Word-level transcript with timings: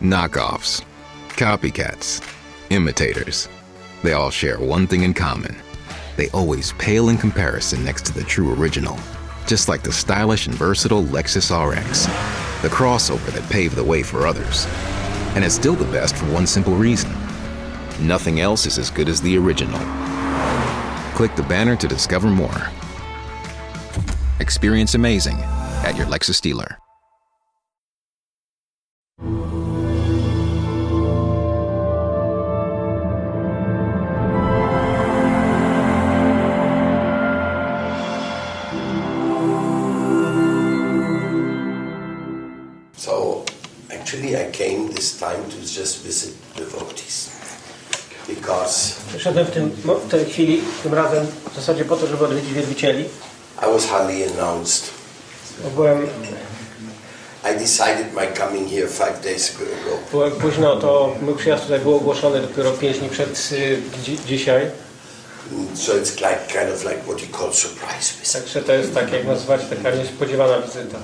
Knockoffs, 0.00 0.84
copycats, 1.30 2.22
imitators. 2.70 3.48
They 4.02 4.12
all 4.12 4.30
share 4.30 4.60
one 4.60 4.86
thing 4.86 5.02
in 5.02 5.12
common. 5.12 5.56
They 6.16 6.28
always 6.30 6.72
pale 6.74 7.08
in 7.08 7.18
comparison 7.18 7.84
next 7.84 8.06
to 8.06 8.14
the 8.14 8.22
true 8.22 8.54
original. 8.54 8.96
Just 9.46 9.68
like 9.68 9.82
the 9.82 9.92
stylish 9.92 10.46
and 10.46 10.54
versatile 10.54 11.02
Lexus 11.02 11.50
RX, 11.50 12.06
the 12.62 12.68
crossover 12.68 13.32
that 13.32 13.50
paved 13.50 13.74
the 13.74 13.82
way 13.82 14.02
for 14.02 14.26
others. 14.26 14.66
And 15.34 15.44
it's 15.44 15.54
still 15.54 15.74
the 15.74 15.92
best 15.92 16.16
for 16.16 16.26
one 16.26 16.46
simple 16.46 16.74
reason 16.74 17.12
nothing 18.00 18.40
else 18.40 18.64
is 18.64 18.78
as 18.78 18.90
good 18.90 19.08
as 19.08 19.20
the 19.20 19.36
original. 19.36 19.80
Click 21.14 21.34
the 21.34 21.42
banner 21.48 21.74
to 21.76 21.88
discover 21.88 22.28
more. 22.28 22.68
Experience 24.38 24.94
amazing 24.94 25.36
at 25.82 25.96
your 25.96 26.06
Lexus 26.06 26.40
dealer. 26.40 26.78
Time 45.18 45.44
to 45.50 45.80
just 45.80 46.02
visit 46.02 46.30
devotees 46.56 47.28
because 48.28 48.92
Przyszedłem 49.08 49.46
w, 49.46 49.50
tym, 49.50 49.70
w 50.06 50.10
tej 50.10 50.24
chwili, 50.24 50.62
tym 50.82 50.94
razem 50.94 51.26
w 51.52 51.56
zasadzie 51.56 51.84
po 51.84 51.96
to, 51.96 52.06
żeby 52.06 52.24
odwiedzić 52.24 52.52
wielbicieli. 52.52 53.04
I 53.62 53.72
was 53.74 53.86
hardly 53.86 54.26
announced. 54.32 54.84
Byłem, 55.74 56.06
I 57.44 57.58
decided 57.58 58.14
my 58.14 58.28
coming 58.38 58.70
here 58.70 58.88
five 58.88 59.20
days 59.24 59.50
ago. 59.56 59.64
byłem 60.10 60.32
późno, 60.32 60.76
to 60.76 61.14
mój 61.22 61.34
przyjazd 61.34 61.62
tutaj 61.62 61.80
był 61.80 61.96
ogłoszony 61.96 62.40
dopiero 62.40 62.72
5 62.72 62.98
dni 62.98 63.08
przed 63.08 63.48
y, 63.52 63.80
dzi- 64.04 64.18
dzisiaj. 64.26 64.70
So 65.74 65.92
it's 65.92 66.14
like 66.16 66.40
kind 66.48 66.74
of 66.74 66.84
like 66.84 67.02
what 67.06 67.20
you 67.22 67.38
call 67.38 67.52
surprise 67.54 68.14
visit. 68.20 68.32
Także 68.32 68.62
to 68.62 68.72
jest 68.72 68.94
tak, 68.94 69.12
jak 69.12 69.24
nazwać, 69.26 69.60
taka 69.70 69.96
niespodziewana 69.96 70.58
wizyta. 70.66 70.98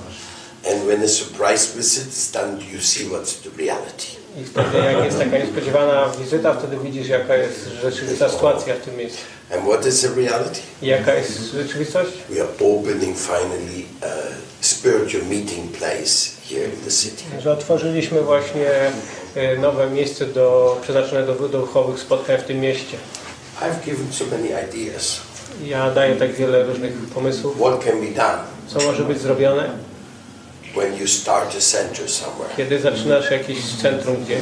And 0.71 0.87
when 0.87 1.03
a 1.03 1.07
surprise 1.07 1.75
visit 1.75 2.07
is 2.07 2.31
done, 2.31 2.59
you 2.71 2.79
see 2.79 3.05
what's 3.05 3.33
the 3.43 3.49
reality. 3.51 4.17
I 4.37 4.43
wtedy, 4.43 4.77
jak 4.77 5.05
jest 5.05 5.19
taka 5.19 5.37
niespodziewana 5.37 6.09
wizyta, 6.09 6.53
wtedy 6.53 6.77
widzisz, 6.77 7.07
jaka 7.07 7.35
jest 7.35 7.69
rzeczywista 7.81 8.29
sytuacja 8.29 8.75
w 8.75 8.79
tym 8.79 8.97
miejscu. 8.97 9.19
And 9.53 9.63
what 9.63 9.85
is 9.85 10.01
the 10.01 10.07
reality? 10.15 10.59
I 10.81 10.87
jaka 10.87 11.13
jest 11.13 11.51
rzeczywistość? 11.51 12.11
We 12.29 12.41
are 12.41 12.51
opening 12.51 13.17
finally 13.17 13.83
a 14.01 14.07
spiritual 14.61 15.25
meeting 15.25 15.71
place 15.71 16.31
here 16.49 16.65
in 16.65 16.81
the 16.85 16.91
city. 16.91 17.23
Że 17.41 17.51
otworzyliśmy 17.51 18.21
właśnie 18.21 18.91
y, 19.37 19.57
nowe 19.59 19.89
miejsce 19.89 20.25
do, 20.25 20.77
przeznaczone 20.81 21.25
do 21.25 21.33
duchowych 21.33 21.99
spotkań 21.99 22.37
w 22.37 22.43
tym 22.43 22.59
mieście. 22.59 22.97
I've 23.61 23.85
given 23.85 24.13
so 24.13 24.25
many 24.31 24.47
ideas. 24.47 25.19
Ja 25.65 25.91
daję 25.91 26.15
tak 26.15 26.33
wiele 26.33 26.63
różnych 26.63 26.93
pomysłów, 26.93 27.57
What 27.57 27.83
can 27.83 28.01
be 28.01 28.07
done 28.07 28.55
co 28.67 28.79
może 28.79 29.03
być 29.03 29.19
zrobione, 29.19 29.69
when 30.75 30.97
you 30.97 31.07
start 31.07 31.55
a 31.55 31.61
center 31.61 32.09
somewhere? 32.09 32.49
kiedy 32.57 32.79
zaczynasz 32.79 33.31
jakieś 33.31 33.57
centrum 33.81 34.23
gdzieś. 34.23 34.41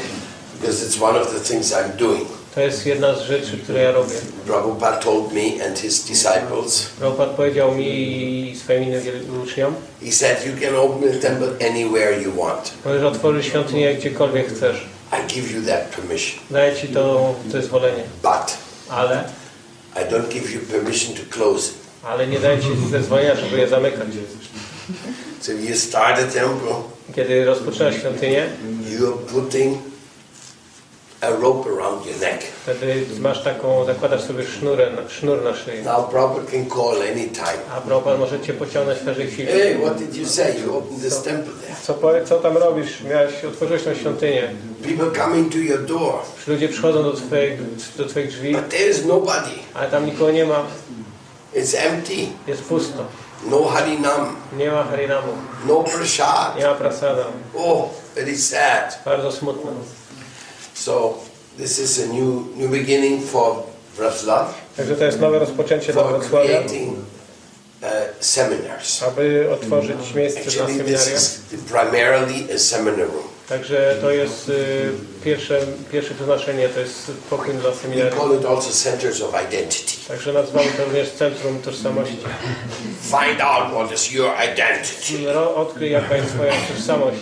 Because 0.62 0.86
it's 0.86 1.04
one 1.04 1.22
of 1.22 1.34
the 1.34 1.40
things 1.54 1.72
I'm 1.74 1.90
doing. 1.98 2.28
To 2.56 2.62
jest 2.62 2.86
jedna 2.86 3.16
z 3.16 3.22
rzeczy, 3.22 3.58
które 3.58 3.84
ja 3.84 3.92
robię. 3.92 4.16
Prabhupada 4.48 4.98
told 4.98 5.34
me 5.34 5.66
and 5.68 5.80
his 5.80 6.04
disciples, 6.06 6.86
Prabhupada 7.00 7.34
powiedział 7.34 7.76
mi 7.76 7.88
i 8.52 8.56
swoim 8.60 8.84
innym 8.84 9.02
uczniom, 9.44 9.76
he 10.06 10.12
said, 10.12 10.46
you 10.46 10.54
can 10.68 10.76
open 10.76 11.18
a 11.18 11.22
temple 11.22 11.48
anywhere 11.70 12.22
you 12.22 12.32
want. 12.44 12.72
możesz 12.86 13.04
otworzyć 13.04 13.46
świątynię 13.46 13.96
gdziekolwiek 13.96 14.48
chcesz. 14.48 14.78
I 15.14 15.34
give 15.34 15.52
you 15.52 15.62
that 15.68 15.82
permission. 15.96 16.40
Daję 16.52 16.76
Ci 16.76 16.88
to 16.88 17.36
zezwolenie. 17.52 18.04
But 18.24 18.58
Ale, 18.90 19.24
I 19.96 20.14
don't 20.14 20.28
give 20.30 20.52
you 20.52 20.60
permission 20.62 21.16
to 21.16 21.22
close 21.30 21.68
it. 21.72 21.76
ale 22.04 22.28
nie 22.28 22.40
daję 22.40 22.60
Ci 22.62 22.68
zezwolenia, 22.92 23.36
żeby 23.36 23.58
je 23.58 23.68
zamykać. 23.68 24.08
So 25.42 25.52
you 25.52 25.76
start 25.76 26.20
a 26.20 26.24
temple, 26.40 26.76
Kiedy 27.16 27.46
rozpoczynasz 27.46 27.96
świątynię, 27.96 28.46
you're 28.90 29.18
putting 29.18 29.78
a 31.22 31.30
rope 31.30 31.70
around 31.70 32.06
your 32.06 32.20
neck. 32.20 32.44
wtedy 32.64 33.06
masz 33.20 33.44
taką, 33.44 33.86
zakładasz 33.86 34.22
sobie 34.24 34.44
sznurę, 34.44 34.90
na- 34.92 35.10
sznur 35.10 35.44
na 35.44 35.56
szyję. 35.56 35.82
Now 35.84 36.10
Prabhupada 36.10 36.52
can 36.52 36.66
call 36.70 37.02
anytime. 37.12 37.58
A 37.78 37.82
Prabhupada 37.82 38.18
może 38.18 38.40
Cię 38.42 38.54
pociągnąć 38.54 39.00
w 39.00 39.06
każdej 39.06 39.28
chwili. 39.28 39.48
Hey, 39.52 39.78
what 39.86 39.98
did 39.98 40.16
you 40.16 40.26
say? 40.28 40.56
You 40.66 40.78
opened 40.78 41.02
this 41.04 41.22
temple 41.22 41.54
there. 41.62 41.76
Co, 41.84 41.94
powie- 41.94 42.26
co 42.26 42.40
tam 42.40 42.58
robisz? 42.58 43.02
Miałeś, 43.10 43.46
otworzyłeś 43.46 43.84
tą 43.84 43.94
świątynię. 43.96 44.50
People 44.84 45.22
coming 45.24 45.52
to 45.52 45.58
your 45.58 45.86
door, 45.86 46.14
Ludzie 46.48 46.70
przychodzą 46.70 47.04
do 47.04 47.14
Twoich, 47.14 47.60
do 47.98 48.06
twoich 48.06 48.28
drzwi, 48.28 48.52
but 48.56 48.70
there 48.70 48.90
is 48.90 49.06
nobody. 49.06 49.52
ale 49.74 49.90
tam 49.90 50.06
nikogo 50.06 50.32
nie 50.32 50.46
ma. 50.46 50.64
It's 51.56 51.78
empty. 51.78 52.16
Jest 52.48 52.62
pusto. 52.62 53.06
No 53.50 53.64
Harinam, 53.66 54.36
Nie 54.58 54.72
ma 54.72 54.84
harinamu, 54.84 55.28
no 55.68 55.84
prasad. 55.84 56.58
nie 56.60 56.66
ma 56.66 56.74
prasada. 56.76 57.24
Oh, 57.56 57.90
very 58.16 58.38
sad. 58.38 59.00
Bardzo 59.06 59.32
smutno. 59.32 59.72
So 60.74 61.14
this 61.58 61.80
is 61.80 62.00
a 62.00 62.06
new 62.14 62.58
new 62.58 62.72
beginning 62.72 63.26
for 63.30 63.56
Wrocław 63.98 64.54
Także 64.78 64.96
to 64.96 65.06
jest 65.06 65.20
nowe 65.20 65.40
rozpoczęcie 65.40 65.94
dla 65.94 66.04
Wrocławia, 66.04 66.48
creating 66.48 66.94
uh, 67.82 67.88
seminars. 68.20 69.04
aby 69.04 69.48
otworzyć 69.54 70.14
miejsce 70.16 70.40
dla 70.42 70.64
Actually, 70.64 70.84
this 70.84 71.02
seminaria. 71.02 71.18
is 71.18 71.40
primarily 71.72 72.56
a 72.56 72.60
seminar 72.60 72.98
room. 73.08 73.24
Także 73.50 73.96
to 74.02 74.12
jest 74.12 74.50
y, 74.50 74.92
pierwsze, 75.24 75.60
pierwsze 75.92 76.14
przeznaczenie, 76.14 76.70
to 76.70 76.80
jest 76.80 77.12
pokój 77.30 77.54
dla 77.54 77.70
We 77.72 77.76
seminarium. 77.78 78.20
call 78.20 78.40
it 78.40 78.46
also 78.46 78.72
centers 78.72 79.22
of 79.22 79.34
identity. 79.50 79.93
Także 80.08 80.34
nazywamy 80.34 80.66
to 80.78 80.86
również 80.86 81.12
Centrum 81.12 81.62
Tożsamości. 81.62 82.18
Find 83.02 83.42
out 83.42 83.72
what 83.74 83.92
is 83.94 84.12
your 84.12 84.32
identity. 84.54 85.40
Odkryj, 85.56 85.92
jaka 85.92 86.16
jest 86.18 86.30
Twoja 86.34 86.54
tożsamość. 86.76 87.18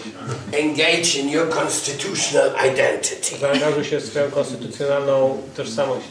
Engage 0.51 1.19
in 1.19 1.29
your 1.29 1.49
constitutional 1.49 2.51
identity. 2.71 3.37
Zaangażuj 3.41 3.85
się 3.85 3.99
w 3.99 4.05
swoją 4.05 4.31
konstytucjonalną 4.31 5.41
tożsamość. 5.57 6.05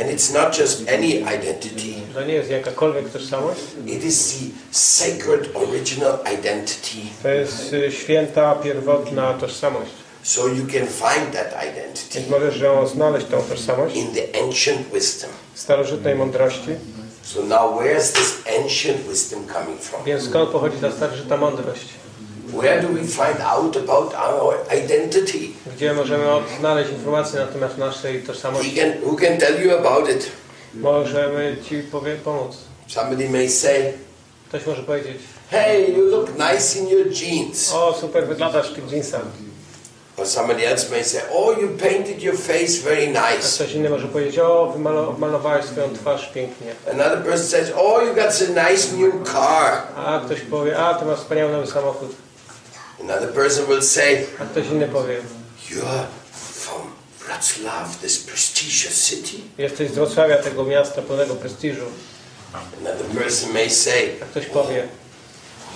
And 0.00 0.10
it's 0.10 0.34
not 0.34 0.58
just 0.58 0.88
any 0.88 1.06
identity. 1.08 1.94
To 2.14 2.24
nie 2.24 2.34
jest 2.34 2.50
jakakolwiek 2.50 3.10
tożsamość, 3.10 3.60
It 3.86 4.04
is 4.04 4.34
the 4.38 4.44
sacred 4.70 5.48
original 5.56 6.18
identity. 6.38 6.98
to 7.22 7.28
jest 7.28 7.72
y, 7.72 7.92
święta, 7.92 8.54
pierwotna 8.54 9.34
tożsamość. 9.34 9.90
So 10.26 10.48
you 10.48 10.66
can 10.66 10.86
find 10.86 11.32
that 11.32 11.64
identity 11.72 12.14
Więc 12.20 12.28
możesz 12.30 12.60
ją 12.60 12.86
znaleźć, 12.86 13.26
tą 13.26 13.42
tożsamość, 13.42 13.96
in 13.96 14.06
the 14.14 14.40
ancient 14.44 14.92
wisdom. 14.92 15.30
w 15.54 15.60
starożytnej 15.60 16.14
mądrości. 16.14 16.68
So 17.22 17.42
now 17.42 17.80
where's 17.80 18.12
this 18.12 18.34
ancient 18.62 19.08
wisdom 19.08 19.46
coming 19.46 19.80
from? 19.80 20.04
Więc 20.04 20.24
skąd 20.24 20.50
pochodzi 20.50 20.76
ta 20.78 20.92
starożytna 20.92 21.36
mądrość? 21.36 21.86
Where 22.48 22.82
do 22.82 22.88
we 22.88 23.00
find 23.00 23.40
out 23.40 23.76
about 23.76 24.14
our 24.14 24.54
identity? 24.84 25.38
Gdzie 25.76 25.92
możemy 25.94 26.30
odnaleźć 26.30 26.90
informacje 26.92 27.40
na 27.40 27.46
temat 27.46 27.78
naszej 27.78 28.22
tożsamości? 28.22 28.76
can, 28.76 28.92
who 29.02 29.16
can 29.16 29.38
tell 29.38 29.64
you 29.66 29.76
about 29.78 30.10
it? 30.10 30.30
Możemy 30.74 31.56
Ci 31.68 31.82
powie, 31.82 32.16
pomóc. 32.16 32.56
Somebody 32.88 33.30
may 33.30 33.48
say, 33.50 33.92
Ktoś 34.48 34.66
może 34.66 34.82
powiedzieć, 34.82 35.16
hey, 35.50 35.90
you 35.90 36.04
look 36.04 36.30
nice 36.38 36.78
in 36.78 36.88
your 36.88 37.06
jeans. 37.12 37.72
o 37.72 37.98
super 38.00 38.26
wyglądasz 38.28 38.70
w 38.70 38.74
tych 38.74 38.92
jeansach. 38.92 39.22
Or 40.18 40.26
somebody 40.26 40.64
else 40.64 40.90
may 40.90 41.04
say, 41.04 41.20
oh, 41.30 41.60
you 41.60 41.68
painted 41.68 42.22
your 42.22 42.36
face 42.38 42.78
very 42.82 43.08
nice. 43.08 43.54
ktoś 43.54 43.72
inny 43.72 43.90
może 43.90 44.08
powiedzieć, 44.08 44.38
o 44.38 44.74
wymalo- 44.76 45.18
malowałeś 45.18 45.64
swoją 45.64 45.94
twarz 45.94 46.30
pięknie. 46.34 46.74
Another 46.92 47.22
person 47.24 47.46
says, 47.46 47.70
oh, 47.76 48.02
you 48.04 48.14
got 48.14 48.24
a 48.24 48.70
nice 48.70 48.96
new 48.96 49.32
car. 49.32 49.82
A 49.96 50.20
ktoś 50.24 50.40
powie, 50.40 50.78
a 50.78 50.94
ty 50.94 51.04
masz 51.04 51.18
wspaniały 51.18 51.52
nowy 51.52 51.66
samochód. 51.66 52.10
Another 53.00 53.28
person 53.32 53.66
will 53.66 53.82
say, 53.82 54.26
A 54.40 54.44
ktoś 54.44 54.66
inny 54.66 54.88
powie, 54.88 55.18
you're 55.70 56.04
from 56.54 56.82
Wrocław, 57.26 57.96
this 58.00 58.18
prestigious 58.18 59.06
city. 59.06 59.36
jesteś 59.58 59.90
z 59.90 59.94
Wrocławia, 59.94 60.36
tego 60.38 60.64
miasta 60.64 61.02
pełnego 61.02 61.34
prestiżu. 61.34 61.84
Another 62.80 63.06
person 63.06 63.52
may 63.52 63.70
say, 63.70 64.10
A 64.22 64.24
ktoś 64.24 64.46
powie, 64.46 64.88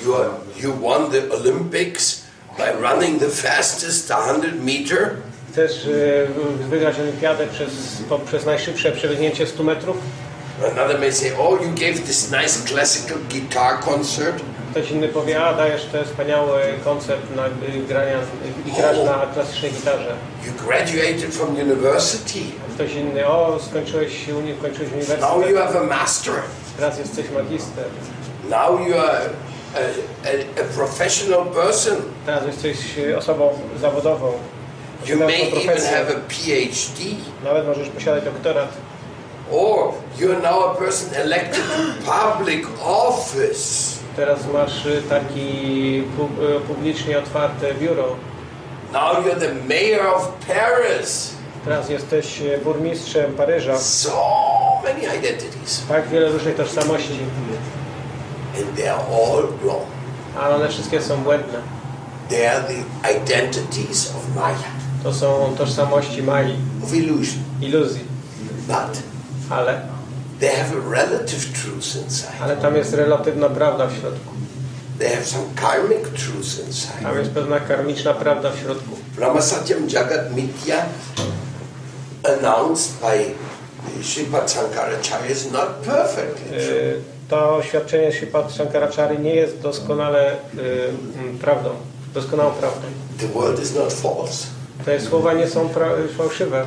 you, 0.05 0.15
are, 0.17 0.29
you 0.57 0.73
won 0.81 1.11
the 1.11 1.31
Olympics 1.35 2.21
by 2.59 2.73
running 2.81 3.19
the 3.19 3.29
fastest 3.31 4.05
100 4.09 4.63
meter. 4.65 5.11
chcesz 5.53 5.85
y, 5.87 6.27
wygrać 6.71 6.99
olimpiadę 7.01 7.47
przez, 7.47 7.71
poprzez 8.09 8.47
najszybsze 8.47 8.93
przebiegnięcie 8.93 9.47
100 9.47 9.63
metrów? 9.63 9.97
Another 10.73 10.99
may 11.01 11.13
say, 11.13 11.33
oh, 11.39 11.63
you 11.65 11.69
gave 11.71 12.01
this 12.07 12.31
nice 12.31 12.69
classical 12.69 13.19
guitar 13.31 13.81
concert. 13.81 14.43
Ktoś 14.71 14.91
inny 14.91 15.09
powie, 15.09 15.45
a 15.45 15.55
dajesz 15.55 15.85
ten 15.93 16.05
wspaniały 16.05 16.61
koncert 16.85 17.21
na 17.37 17.45
grania 17.89 18.19
i 18.67 18.73
grasz 18.73 18.97
na 19.07 19.27
klasycznej 19.35 19.73
gitarze. 19.73 20.15
You 20.47 20.53
graduated 20.67 21.35
from 21.35 21.49
university. 21.57 22.41
Ktoś 22.75 22.95
inny, 22.95 23.27
o 23.27 23.59
skończyłeś, 23.71 24.29
uni- 24.29 24.55
kończyłeś 24.63 24.91
Now 24.91 24.97
uniwersytet, 25.37 25.51
you 25.51 25.57
have 25.59 25.81
a 25.81 25.83
master. 25.83 26.35
teraz 26.77 26.99
jesteś 26.99 27.27
magister, 27.31 27.85
Now 28.51 28.89
you 28.89 28.95
are 28.99 29.21
a, 29.75 30.61
a, 30.61 30.65
professional 30.75 31.47
person. 31.47 31.97
teraz 32.27 32.47
jesteś 32.47 32.77
osobą 33.19 33.59
zawodową. 33.81 34.33
You 35.07 35.17
may 35.17 35.49
even 35.49 35.81
have 35.81 36.11
a 36.11 36.21
PhD. 36.29 37.01
Nawet 37.45 37.67
możesz 37.67 37.89
posiadać 37.89 38.25
doktorat. 38.25 38.69
Or 39.51 39.95
you're 40.19 40.43
now 40.43 40.71
a 40.71 40.75
person 40.75 41.15
elected 41.15 41.65
to 41.65 42.13
public 42.13 42.67
office. 42.85 43.99
Teraz 44.17 44.47
masz 44.53 44.87
y, 44.87 45.03
taki 45.09 45.99
y, 45.99 46.61
publicznie 46.69 47.19
otwarte 47.19 47.75
biuro. 47.75 48.17
Now 48.93 49.23
you're 49.23 49.41
the 49.41 49.55
mayor 49.55 50.07
of 50.07 50.29
Paris. 50.47 51.35
Teraz 51.65 51.89
jesteś 51.91 52.41
y, 52.41 52.59
burmistrzem 52.65 53.33
Paryża. 53.33 53.79
So 53.79 54.23
many 54.85 55.17
identities. 55.19 55.83
Tak 55.89 56.09
wiele 56.09 56.29
różnych 56.29 56.57
tożsamości, 56.57 57.19
And 58.57 58.77
they're 58.77 58.93
all 59.13 59.43
wrong. 59.63 59.87
ale 60.41 60.55
one 60.57 60.69
wszystkie 60.69 61.03
są 61.03 61.17
błędne. 61.23 61.59
They 62.29 62.51
are 62.51 62.65
the 62.65 63.11
identities 63.21 64.11
of 64.11 64.37
Maya, 64.37 64.71
To 65.03 65.15
są 65.15 65.55
tożsamości 65.59 66.23
Mai, 66.23 66.57
of 66.85 66.95
illusion. 66.95 67.43
iluzji. 67.61 68.05
But 68.69 69.03
Ale, 69.51 69.83
they 70.41 70.49
have 70.57 70.71
a 70.77 70.91
relative 70.91 71.63
truth 71.63 71.97
inside. 72.05 72.33
ale 72.43 72.57
tam 72.57 72.77
jest 72.77 72.95
relatywna 72.95 73.49
prawda 73.49 73.87
w 73.87 73.93
środku. 74.01 74.35
They 74.99 75.09
have 75.09 75.25
some 75.27 75.45
karmic 75.55 76.03
truth 76.03 76.67
inside. 76.67 77.03
Tam 77.03 77.19
jest 77.19 77.31
pewna 77.31 77.61
karmiczna 77.61 78.15
prawda 78.15 78.51
w 78.51 78.59
środku. 78.59 78.91
Brahmasatyam 79.17 79.89
Jagat 79.89 80.37
Mitya, 80.37 80.77
announced 82.25 83.01
by 83.01 83.35
Sripad 84.03 84.51
Sankaracharya, 84.51 85.31
is 85.31 85.51
not 85.53 85.69
perfect. 85.85 86.39
Y, 87.31 87.33
To 87.33 87.57
oświadczenie 87.57 88.13
Shipad 88.13 88.53
Shankaracharya 88.53 89.21
nie 89.21 89.35
jest 89.35 89.61
doskonale 89.61 90.33
y, 90.33 90.37
mm, 91.23 91.39
prawdą, 91.39 91.71
doskonałą 92.15 92.51
prawdą. 92.51 92.81
The 93.19 93.27
world 93.27 93.63
is 93.63 93.75
not 93.75 93.93
false. 93.93 94.47
Te 94.85 95.01
słowa 95.01 95.33
nie 95.33 95.49
są 95.49 95.69
pra- 95.69 96.09
fałszywe. 96.19 96.67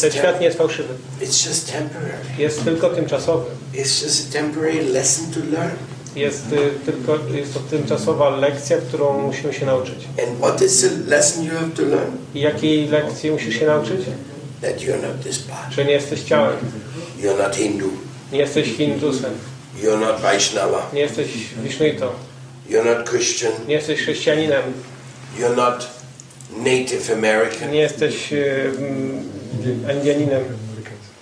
Ten 0.00 0.10
świat 0.12 0.40
nie 0.40 0.46
jest 0.46 0.58
fałszywy. 0.58 0.94
it's 1.20 1.48
just 1.48 1.72
temporary. 1.72 2.12
Jest 2.38 2.64
tylko 2.64 2.90
tymczasowy. 2.90 3.44
It's 3.74 4.04
just 4.04 4.28
a 4.30 4.32
temporary 4.32 4.82
lesson 4.82 5.26
to 5.34 5.40
learn. 5.52 5.74
Jest 6.16 6.52
y, 6.52 6.70
tylko 6.86 7.18
jest 7.34 7.54
to 7.54 7.60
tymczasowa 7.60 8.30
lekcja, 8.36 8.76
którą 8.78 9.20
musimy 9.20 9.52
się 9.52 9.66
nauczyć. 9.66 10.08
And 10.28 10.38
what 10.38 10.62
is 10.62 10.80
the 10.80 11.10
lesson 11.10 11.44
you 11.44 11.50
have 11.50 11.70
to 11.76 11.82
learn? 11.82 12.12
I 12.34 12.40
jakiej 12.40 12.88
lekcji 12.88 13.30
musisz 13.30 13.54
się 13.58 13.66
nauczyć? 13.66 14.00
That 14.62 14.76
you're 14.80 15.02
not 15.02 15.22
this 15.24 15.38
body. 15.38 15.74
Że 15.74 15.84
nie 15.84 15.92
jesteś 15.92 16.22
ciałem, 16.22 16.56
You're 17.20 17.38
not 17.38 17.56
Hindu. 17.56 17.88
nie 18.32 18.38
jesteś 18.38 18.68
Hindusem, 18.76 19.30
You're 19.76 19.98
not 20.00 20.20
Vaishnava. 20.20 20.90
nie 20.92 21.00
jesteś 21.00 21.26
Wishnitą, 21.62 22.06
You're 22.68 22.84
not 22.96 23.08
Christian. 23.10 23.52
nie 23.68 23.74
jesteś 23.74 24.00
chrześcijaninem, 24.00 24.62
You're 25.38 25.56
not 25.56 25.86
Native 26.56 27.10
American. 27.12 27.70
nie 27.70 27.80
jesteś 27.80 28.32
mm, 28.32 29.24
Indianinem, 29.96 30.44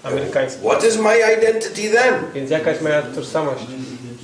Amerykańskim. 0.03 0.63
What 0.63 0.85
is 0.85 0.97
my 0.97 1.15
identity 1.39 1.91
then? 1.91 2.15
Więc 2.35 2.51
jaka 2.51 2.71
jest 2.71 2.83
moja 2.83 3.03
tożsamość? 3.03 3.61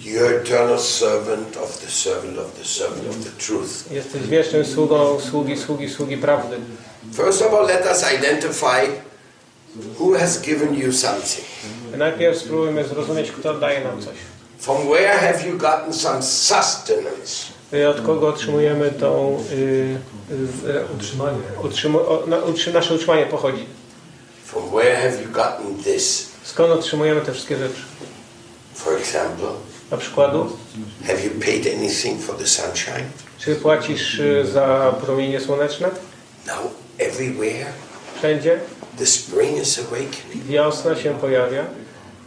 You're 0.04 0.36
eternal 0.42 0.78
servant 0.78 1.56
of 1.56 1.78
the 1.80 1.90
servant 1.90 2.38
of 2.38 2.54
the 2.58 2.64
servant 2.64 3.08
of 3.10 3.16
the 3.24 3.46
truth. 3.46 3.90
Jesteś 3.92 4.22
wiecznym 4.22 4.64
sługą 4.64 5.20
sługi, 5.30 5.56
sługi, 5.56 5.90
sługi 5.90 6.16
prawdy. 6.16 6.56
First 7.16 7.42
of 7.42 7.54
all, 7.54 7.66
let 7.66 7.86
us 7.92 8.04
identify 8.18 8.86
who 10.00 10.18
has 10.18 10.40
given 10.40 10.74
you 10.74 10.92
something. 10.92 11.44
Najpierw 11.96 12.38
spróbujmy 12.38 12.84
zrozumieć, 12.84 13.30
kto 13.32 13.54
daje 13.54 13.84
nam 13.84 14.02
coś. 14.02 14.14
From 14.58 14.76
where 14.88 15.18
have 15.18 15.46
you 15.48 15.58
gotten 15.58 15.92
some 15.94 16.22
sustenance? 16.22 17.52
Y, 17.74 17.88
Od 17.88 18.00
kogo 18.00 18.28
otrzymujemy 18.28 18.90
tą... 18.90 19.38
Y, 19.52 19.54
y, 20.30 20.84
Utrzymanie. 20.96 21.38
utrzymu, 21.64 22.00
na, 22.26 22.38
utrzy, 22.38 22.72
nasze 22.72 22.94
utrzymanie 22.94 23.26
pochodzi. 23.26 23.66
From 24.44 24.70
where 24.70 24.96
have 24.96 25.22
you 25.22 25.28
gotten 25.32 25.84
this? 25.84 26.26
Skąd 26.44 26.72
otrzymujemy 26.72 27.20
te 27.20 27.32
wszystkie 27.32 27.56
rzeczy? 27.56 27.80
For 28.74 28.92
example, 28.94 29.48
Na 29.90 29.96
przykładu, 29.96 30.56
have 31.06 31.20
you 31.24 31.30
paid 31.40 31.66
anything 31.78 32.22
for 32.22 32.36
the 32.36 32.46
sunshine? 32.46 33.04
czy 33.38 33.56
płacisz 33.56 34.18
y, 34.18 34.46
za 34.52 34.94
promienie 35.04 35.40
słoneczne? 35.40 35.88
Now, 36.46 36.56
everywhere, 36.98 37.66
Wszędzie 38.18 38.60
the 38.98 39.06
spring 39.06 39.58
is 39.62 39.78
awakening. 39.78 40.44
wiosna 40.46 40.96
się 40.96 41.14
pojawia, 41.20 41.64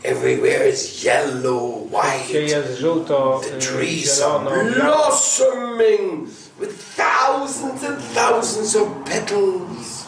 Everywhere 0.03 0.69
is 0.69 1.03
yellow, 1.03 1.61
white. 1.91 2.39
jest 2.41 2.77
żółto, 2.79 3.41
The 3.43 3.57
y, 3.57 3.59
trees 3.59 4.21
are 4.21 4.39
zielono, 4.39 4.51
biało. 4.51 4.71
blossoming 4.95 6.29
with 6.59 6.73
thousands 6.97 7.83
and 7.83 7.99
thousands 8.15 8.75
of 8.75 8.87
petals. 9.05 10.05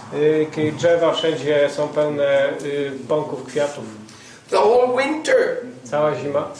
Y, 0.57 0.71
Drzewa 0.77 1.13
wszędzie 1.13 1.69
są 1.75 1.87
pełne 1.87 2.49
y, 2.63 2.91
pąków, 3.07 3.43
kwiatów. 3.47 3.83
The 4.49 4.57
whole 4.59 5.03
winter, 5.03 5.57
Cała 5.83 6.15
zima. 6.15 6.51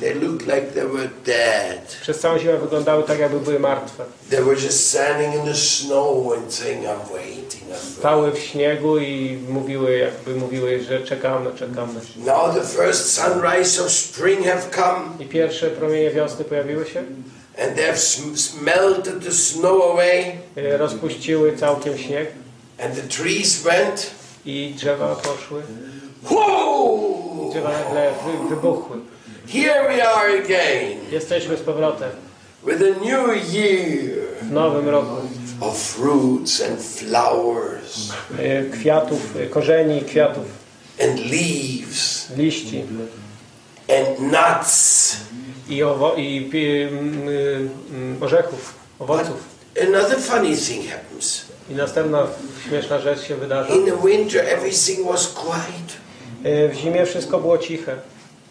They 0.00 0.14
looked 0.14 0.46
like 0.46 0.66
they 0.74 0.86
were 0.86 1.08
dead. 1.24 1.96
Przez 2.00 2.20
całą 2.20 2.38
zimę 2.38 2.58
wyglądały 2.58 3.02
tak, 3.02 3.18
jakby 3.18 3.40
były 3.40 3.58
martwe. 3.58 4.04
They 4.30 4.42
were 4.42 4.54
just 4.54 4.90
standing 4.90 5.34
in 5.34 5.44
the 5.44 5.54
snow 5.54 6.32
and 6.36 6.54
saying, 6.54 6.84
I'm 6.84 7.12
waiting, 7.12 7.62
I'm. 7.70 7.98
Stały 7.98 8.32
w 8.32 8.38
śniegu 8.38 8.98
i 8.98 9.38
mówiły, 9.48 9.98
jakby 9.98 10.34
mówiły, 10.34 10.80
że 10.84 11.00
czekamy, 11.00 11.50
czekamy. 11.52 12.00
Now 12.16 12.54
the 12.54 12.66
first 12.66 13.14
sunrise 13.14 13.84
of 13.84 13.90
spring 13.90 14.46
have 14.46 14.62
come 14.74 15.24
I 15.24 15.24
pierwsze 15.24 15.70
promienie 15.70 16.10
wiosny 16.10 16.44
pojawiły 16.44 16.86
się, 16.86 16.98
and 17.58 17.76
they 17.76 17.86
have 17.86 17.98
melted 18.62 19.24
the 19.24 19.32
snow 19.32 19.82
away 19.92 20.38
y, 20.56 20.76
rozpuściły 20.76 21.56
całkiem 21.56 21.98
śnieg 21.98 22.28
and 22.78 22.94
the 22.94 23.02
trees 23.02 23.62
went, 23.62 24.10
i 24.46 24.74
drzewa 24.76 25.16
poszły. 25.16 25.62
whoa! 26.22 27.50
Drzewa 27.50 27.70
nagle 27.72 28.10
wy, 28.24 28.48
wybuchły. 28.48 28.96
Here 29.52 29.88
we 29.88 30.02
are 30.08 30.38
again 30.44 30.98
Jesteśmy 31.10 31.56
z 31.56 31.60
powrotem 31.60 32.10
with 32.66 32.82
a 32.82 33.04
new 33.04 33.52
year 33.54 34.10
w 34.42 34.50
nowym 34.52 34.88
roku. 34.88 35.16
of 35.60 35.78
fruits 35.78 36.62
and 36.62 36.80
flowers 36.82 38.10
Y, 38.38 38.70
Kwiatów, 38.72 39.36
y, 39.36 39.46
korzeni, 39.46 40.00
kwiatów, 40.02 40.44
and 41.02 41.18
leaves 41.20 42.30
liści 42.36 42.84
and 43.88 44.20
nuts. 44.32 45.16
i, 45.68 45.82
owo, 45.82 46.14
i 46.16 46.50
mm, 46.92 48.22
orzechów, 48.22 48.74
owoców. 48.98 49.36
Another 49.88 50.18
funny 50.20 50.56
thing 50.56 50.86
happens. 50.90 51.44
I 51.70 51.74
następna 51.74 52.26
śmieszna 52.68 52.98
rzecz 52.98 53.22
się 53.22 53.36
wydarza. 53.36 53.74
In 53.74 53.84
the 53.86 54.08
winter, 54.08 54.44
everything 54.48 55.06
was 55.08 55.26
quiet. 55.28 55.96
Y, 56.46 56.68
W 56.68 56.74
zimie 56.74 57.06
wszystko 57.06 57.38
było 57.40 57.58
ciche. 57.58 57.96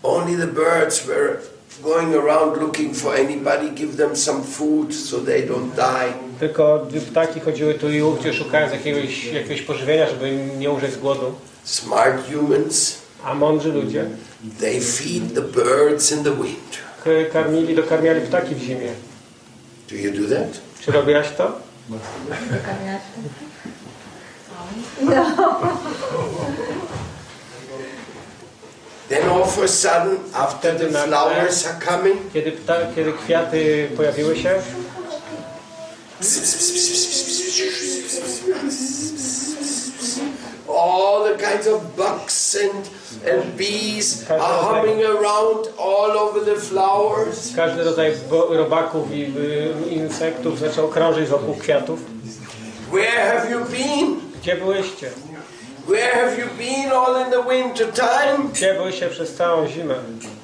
Only 0.07 0.37
the 0.37 0.47
birds 0.47 1.07
were 1.07 1.37
going 1.83 2.15
around 2.15 2.61
looking 2.61 2.95
for 2.95 3.15
anybody, 3.15 3.69
give 3.75 3.97
them 3.97 4.15
some 4.15 4.43
food 4.43 4.93
so 4.95 5.17
they 5.19 5.47
don't 5.47 5.75
die. 5.75 6.13
Tylko 6.39 6.87
ptaki 7.11 7.39
chodziły 7.39 7.73
tu 7.73 7.89
i 7.91 8.01
ówdzie 8.01 8.33
szukając 8.33 8.73
jakiegoś, 8.73 9.25
jakiegoś 9.25 9.61
pożywienia, 9.61 10.09
żeby 10.09 10.31
nie 10.59 10.71
umrzeć 10.71 10.93
z 10.93 10.97
głodu. 10.97 11.33
Smart 11.63 12.31
humans, 12.33 12.97
A 13.23 13.33
mądrzy 13.33 13.71
ludzie 13.71 14.05
they 14.59 14.81
feed 14.81 15.33
the 15.35 15.41
birds 15.41 16.11
in 16.11 16.23
the 16.23 16.31
winter. 16.35 16.81
k- 17.03 17.09
karmili, 17.33 17.75
dokarmiali 17.75 18.21
ptaki 18.21 18.55
w 18.55 18.59
zimie. 18.59 18.91
Do 19.89 19.95
you 19.95 20.11
do 20.11 20.35
that? 20.35 20.47
Czy 20.81 20.91
robiłaś 20.91 21.27
to? 21.37 21.51
Then 29.09 29.29
all 29.29 29.43
of 29.43 29.57
a 29.57 29.67
sudden, 29.67 30.17
after 30.33 30.77
the 30.77 30.89
flowers 30.89 31.65
are 31.65 31.79
coming, 31.79 32.17
Kiedy, 32.33 32.51
pta, 32.51 32.75
kiedy 32.95 33.13
kwiaty 33.13 33.89
pojawiły 33.97 34.35
się, 34.35 34.61
all 40.69 41.23
the 41.23 41.37
kinds 41.37 41.67
of 41.67 41.95
bugs 41.95 42.55
and, 42.55 42.89
and 43.25 43.57
bees 43.57 44.29
are 44.29 44.39
humming 44.39 45.03
around 45.03 45.67
all 45.79 46.11
over 46.11 46.39
the 46.45 46.55
flowers. 46.55 47.55
każdy 47.55 47.83
rodzaj 47.83 48.13
robaków 48.49 49.11
i 49.11 49.33
insektów 49.89 50.59
zaczął 50.59 50.87
krążyć 50.87 51.29
wokół 51.29 51.55
kwiatów. 51.55 51.99
Where 52.91 53.39
have 53.39 53.51
you 53.51 53.59
been? 53.65 54.19
Gdzie 54.41 54.55
byłyście? 54.55 55.09
Where 55.87 56.11
have 56.15 56.37
you 56.39 56.45
been 56.57 56.91
all 56.91 57.15
in 57.25 57.31
the 57.31 57.43
winter 57.43 57.91
time? 57.93 58.49
Gdzie 58.53 58.73
byłyście 58.73 59.09
przez 59.09 59.33
całą 59.35 59.67
zimę? 59.67 59.95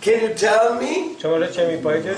Can 0.02 0.14
you 0.14 0.30
tell 0.40 0.76
me? 0.76 1.16
Czy 1.22 1.28
możecie 1.28 1.68
mi 1.68 1.78
powiedzieć? 1.78 2.18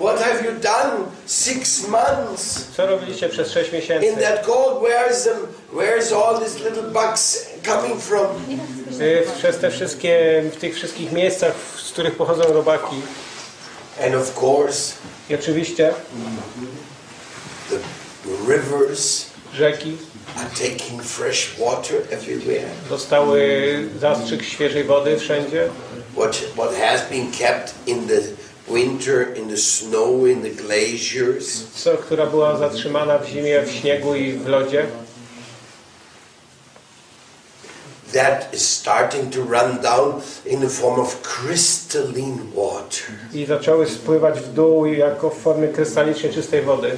What 0.00 0.18
have 0.20 0.44
you 0.44 0.52
done 0.52 1.06
six 1.26 1.88
months 1.88 2.66
Co 2.76 2.86
robiliście 2.86 3.28
przez 3.28 3.50
6 3.50 3.68
in 3.72 3.74
miesięcy? 3.74 4.16
that 4.20 4.46
cold? 4.46 4.82
Where's 4.82 5.24
them? 5.24 5.36
Where's 5.72 6.12
all 6.12 6.38
these 6.40 6.58
little 6.64 6.82
bugs 6.82 7.46
coming 7.66 8.00
from? 8.02 8.26
Y, 9.00 9.22
Przez 9.38 9.58
te 9.58 9.70
wszystkie, 9.70 10.42
w 10.52 10.56
tych 10.56 10.74
wszystkich 10.74 11.12
miejscach, 11.12 11.52
z 11.84 11.92
których 11.92 12.16
pochodzą 12.16 12.42
robaki. 12.52 12.96
And 14.04 14.14
of 14.14 14.42
course, 14.42 14.92
I 15.30 15.34
oczywiście 15.34 15.94
the 17.70 17.76
rivers, 18.52 19.26
rzeki, 19.54 19.96
Dostały 22.88 23.78
zastrzyk 24.00 24.42
świeżej 24.42 24.84
wody 24.84 25.18
wszędzie. 25.18 25.68
What, 26.16 26.36
what 26.36 26.74
has 26.74 27.08
been 27.10 27.32
kept 27.32 27.74
in 27.86 28.08
the 28.08 28.20
winter, 28.74 29.38
in 29.38 29.48
the 29.48 29.56
snow, 29.56 30.26
in 30.26 30.42
the 30.42 30.50
glaciers, 30.50 31.64
Co, 31.74 31.96
która 31.96 32.26
była 32.26 32.58
zatrzymana 32.58 33.18
w 33.18 33.28
zimie, 33.28 33.62
w 33.62 33.70
śniegu 33.70 34.14
i 34.14 34.32
w 34.32 34.46
lodzie. 34.46 34.86
that 38.14 38.54
is 38.54 38.66
starting 38.66 39.28
to 39.30 39.42
run 39.42 39.82
down 39.82 40.22
in 40.46 40.60
the 40.60 40.68
form 40.68 41.00
of 41.00 41.22
crystalline 41.22 42.38
water. 42.54 43.04
I 43.32 43.44
zaczęły 43.44 43.86
spływać 43.86 44.40
w 44.40 44.52
dół 44.52 44.86
jako 44.86 45.30
w 45.30 45.38
formie 45.38 45.68
krystalicznie 45.68 46.30
czystej 46.30 46.62
wody. 46.62 46.96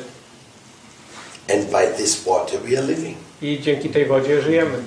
This 1.96 2.24
water 2.26 2.60
we 2.60 2.78
are 2.78 2.86
living. 2.86 3.16
I 3.42 3.60
dzięki 3.60 3.88
tej 3.88 4.06
wodzie 4.06 4.42
żyjemy. 4.42 4.78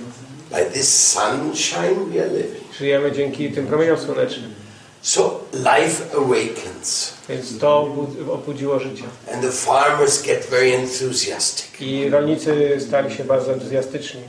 By 0.52 0.66
this 0.66 1.12
sunshine 1.12 2.06
we 2.14 2.22
are 2.22 2.30
living. 2.34 2.74
Żyjemy 2.80 3.12
dzięki 3.12 3.52
tym 3.52 3.68
promieniom 3.68 3.98
słonecznym. 3.98 4.54
So 5.02 5.40
life 5.54 6.04
awakens. 6.18 7.14
Więc 7.30 7.60
to 7.60 7.68
obu- 7.82 8.32
obudziło 8.34 8.80
życie. 8.80 9.04
And 9.34 9.42
the 9.42 9.52
farmers 9.52 10.22
get 10.24 10.46
very 10.46 10.74
enthusiastic. 10.76 11.82
I 11.82 12.10
rolnicy 12.10 12.78
stali 12.88 13.16
się 13.16 13.24
bardzo 13.24 13.54
entuzjastyczni. 13.54 14.22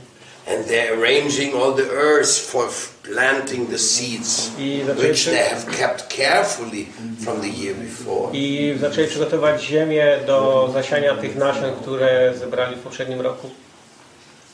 And 0.51 0.65
they're 0.65 0.99
arranging 0.99 1.53
all 1.53 1.71
the 1.71 1.89
earth 1.89 2.37
for 2.37 2.67
planting 3.03 3.69
the 3.69 3.77
seeds, 3.77 4.51
which 4.97 5.25
they 5.25 5.43
have 5.49 5.65
kept 5.71 6.09
carefully 6.09 6.85
from 7.23 7.41
the 7.41 7.49
year 7.49 7.73
before. 7.73 8.29
I 8.33 8.75
zaczęli 8.79 9.07
przygotować 9.07 9.63
ziemię 9.63 10.19
do 10.27 10.69
zasiania 10.73 11.15
tych 11.15 11.35
nasion, 11.35 11.75
które 11.81 12.33
zebrali 12.37 12.75
w 12.75 12.79
poprzednim 12.79 13.21
roku. 13.21 13.49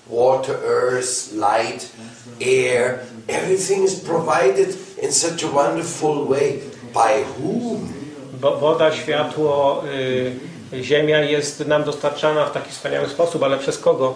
Water, 0.09 0.55
earth, 0.65 1.33
light, 1.33 1.91
air, 2.41 2.99
everything 3.27 3.83
is 3.83 3.95
provided 3.95 4.77
in 5.03 5.11
such 5.11 5.43
a 5.43 5.47
wonderful 5.47 6.27
way. 6.27 6.59
By 6.93 7.23
whom? 7.37 7.93
Bo 8.41 8.57
woda, 8.57 8.91
światło, 8.95 9.83
y, 10.73 10.83
ziemia 10.83 11.21
jest 11.21 11.67
nam 11.67 11.83
dostarczana 11.83 12.45
w 12.45 12.51
taki 12.51 12.71
wspaniały 12.71 13.09
sposób, 13.09 13.43
ale 13.43 13.57
przez 13.57 13.77
kogo? 13.77 14.15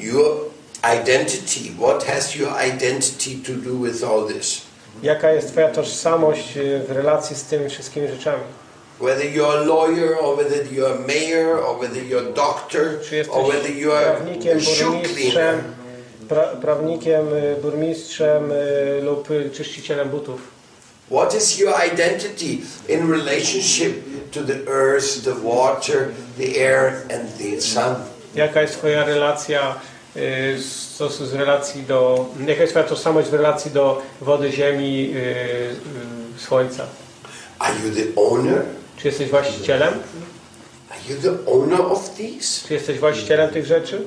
Your 0.00 0.36
identity. 0.84 1.70
What 1.78 2.02
has 2.04 2.36
your 2.36 2.50
identity 2.72 3.36
to 3.46 3.52
do 3.52 3.76
with 3.76 4.02
all 4.04 4.26
this? 4.28 4.62
Jaka 5.02 5.30
jest 5.32 5.48
Twoja 5.52 5.68
tożsamość 5.68 6.56
y, 6.56 6.80
w 6.88 6.90
relacji 6.90 7.36
z 7.36 7.42
tymi 7.44 7.70
wszystkimi 7.70 8.08
rzeczami? 8.08 8.42
Whether 9.00 9.26
you're 9.26 9.58
a 9.58 9.64
lawyer, 9.64 10.16
or 10.20 10.36
whether 10.36 10.72
you're 10.72 10.94
a 10.94 11.06
mayor, 11.06 11.58
or 11.58 11.78
whether 11.80 12.02
you're 12.02 12.30
a 12.30 12.32
doctor, 12.32 13.00
or 13.30 13.44
whether 13.48 13.70
you're 13.70 13.96
a 13.96 14.60
shoe 14.60 14.84
burmistrzem, 14.84 15.14
cleaner. 15.14 15.64
pra, 16.28 16.42
prawnikiem, 16.42 17.28
y, 17.32 17.56
burmistrzem 17.62 18.52
y, 18.52 19.02
lub 19.02 19.28
czyścicielem 19.52 20.08
butów? 20.08 20.40
What 21.10 21.34
is 21.34 21.58
your 21.58 21.74
identity 21.92 22.62
in 22.88 23.10
relationship 23.10 23.92
to 24.32 24.40
the 24.42 24.56
earth, 24.66 25.24
the 25.24 25.34
water, 25.42 26.08
the 26.38 26.56
air, 26.56 27.02
and 27.10 27.28
the 27.38 27.60
sun? 27.60 27.94
Jaka 28.34 28.62
jest 28.62 28.78
Twoja 28.78 29.04
relacja 29.04 29.74
y, 30.16 30.58
z, 30.58 30.98
z 31.12 31.34
relacji 31.34 31.82
do, 31.82 32.26
jaka 32.46 32.60
jest 32.60 32.72
Twoja 32.72 32.86
tożsamość 32.88 33.28
w 33.28 33.34
relacji 33.34 33.70
do 33.70 34.02
wody, 34.20 34.52
ziemi, 34.52 35.10
y, 35.14 35.18
y, 36.36 36.40
słońca? 36.40 36.86
Are 37.58 37.74
you 37.74 37.94
the 37.94 38.20
owner? 38.20 38.62
Czy 38.96 39.08
jesteś 39.08 39.30
właścicielem? 39.30 39.94
Are 40.90 41.00
you 41.08 41.22
the 41.22 41.52
owner 41.52 41.80
of 41.80 42.10
these? 42.10 42.68
Czy 42.68 42.74
jesteś 42.74 42.98
właścicielem 42.98 43.50
tych 43.50 43.66
rzeczy? 43.66 44.02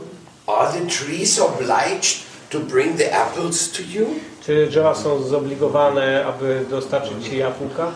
Are 0.47 0.71
the 0.73 0.85
trees 0.87 1.39
obliged 1.39 2.17
to 2.49 2.59
bring 2.59 2.97
the 2.97 3.15
apples 3.15 3.71
to 3.71 3.81
you? 3.81 4.05
Czy 4.45 4.67
drzewa 4.67 4.95
są 4.95 5.23
zobligowane, 5.23 6.25
aby 6.25 6.65
dostarczyć 6.69 7.25
Ci 7.25 7.37
jabłka? 7.37 7.91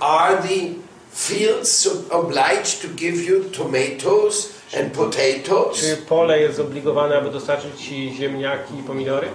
Are 0.00 0.36
the 0.36 0.87
fields 1.18 1.86
obliged 2.10 2.82
to 2.82 2.88
give 2.88 3.16
you 3.28 3.44
tomatoes 3.44 4.52
and 4.76 4.92
potatoes? 4.92 5.80
Czy 5.80 5.96
pole 5.96 6.40
jest 6.40 6.56
zobligowane, 6.56 7.18
aby 7.18 7.30
dostarczyć 7.30 7.80
Ci 7.80 8.14
ziemniaki 8.14 8.78
i 8.78 8.82
pomidory? 8.82 9.28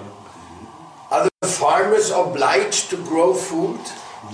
Are 1.09 1.29
the 1.41 1.47
farmers 1.47 2.11
obliged 2.11 2.89
to 2.89 2.97
grow 2.97 3.37
food? 3.37 3.79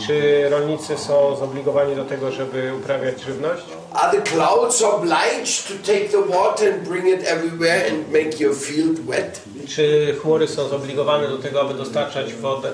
Czy 0.08 0.50
rolnicy 0.50 0.98
są 0.98 1.36
zobligowani 1.36 1.96
do 1.96 2.06
tego, 2.06 2.32
żeby 2.32 2.74
uprawiać 2.80 3.22
żywność? 3.22 3.64
Are 3.94 4.18
the 4.18 4.32
clouds 4.32 4.82
obliged 4.82 5.68
to 5.68 5.74
take 5.94 6.10
the 6.10 6.22
water 6.38 6.74
and 6.74 6.84
bring 6.84 7.08
it 7.08 7.28
everywhere 7.28 7.88
and 7.92 8.12
make 8.12 8.40
your 8.40 8.56
field 8.56 9.00
wet? 9.00 9.42
Czy 9.68 10.16
chmury 10.22 10.48
są 10.48 10.68
zobligowane 10.68 11.28
do 11.28 11.38
tego, 11.38 11.62
aby 11.62 11.74
dostarczać 11.74 12.34
wodę, 12.34 12.72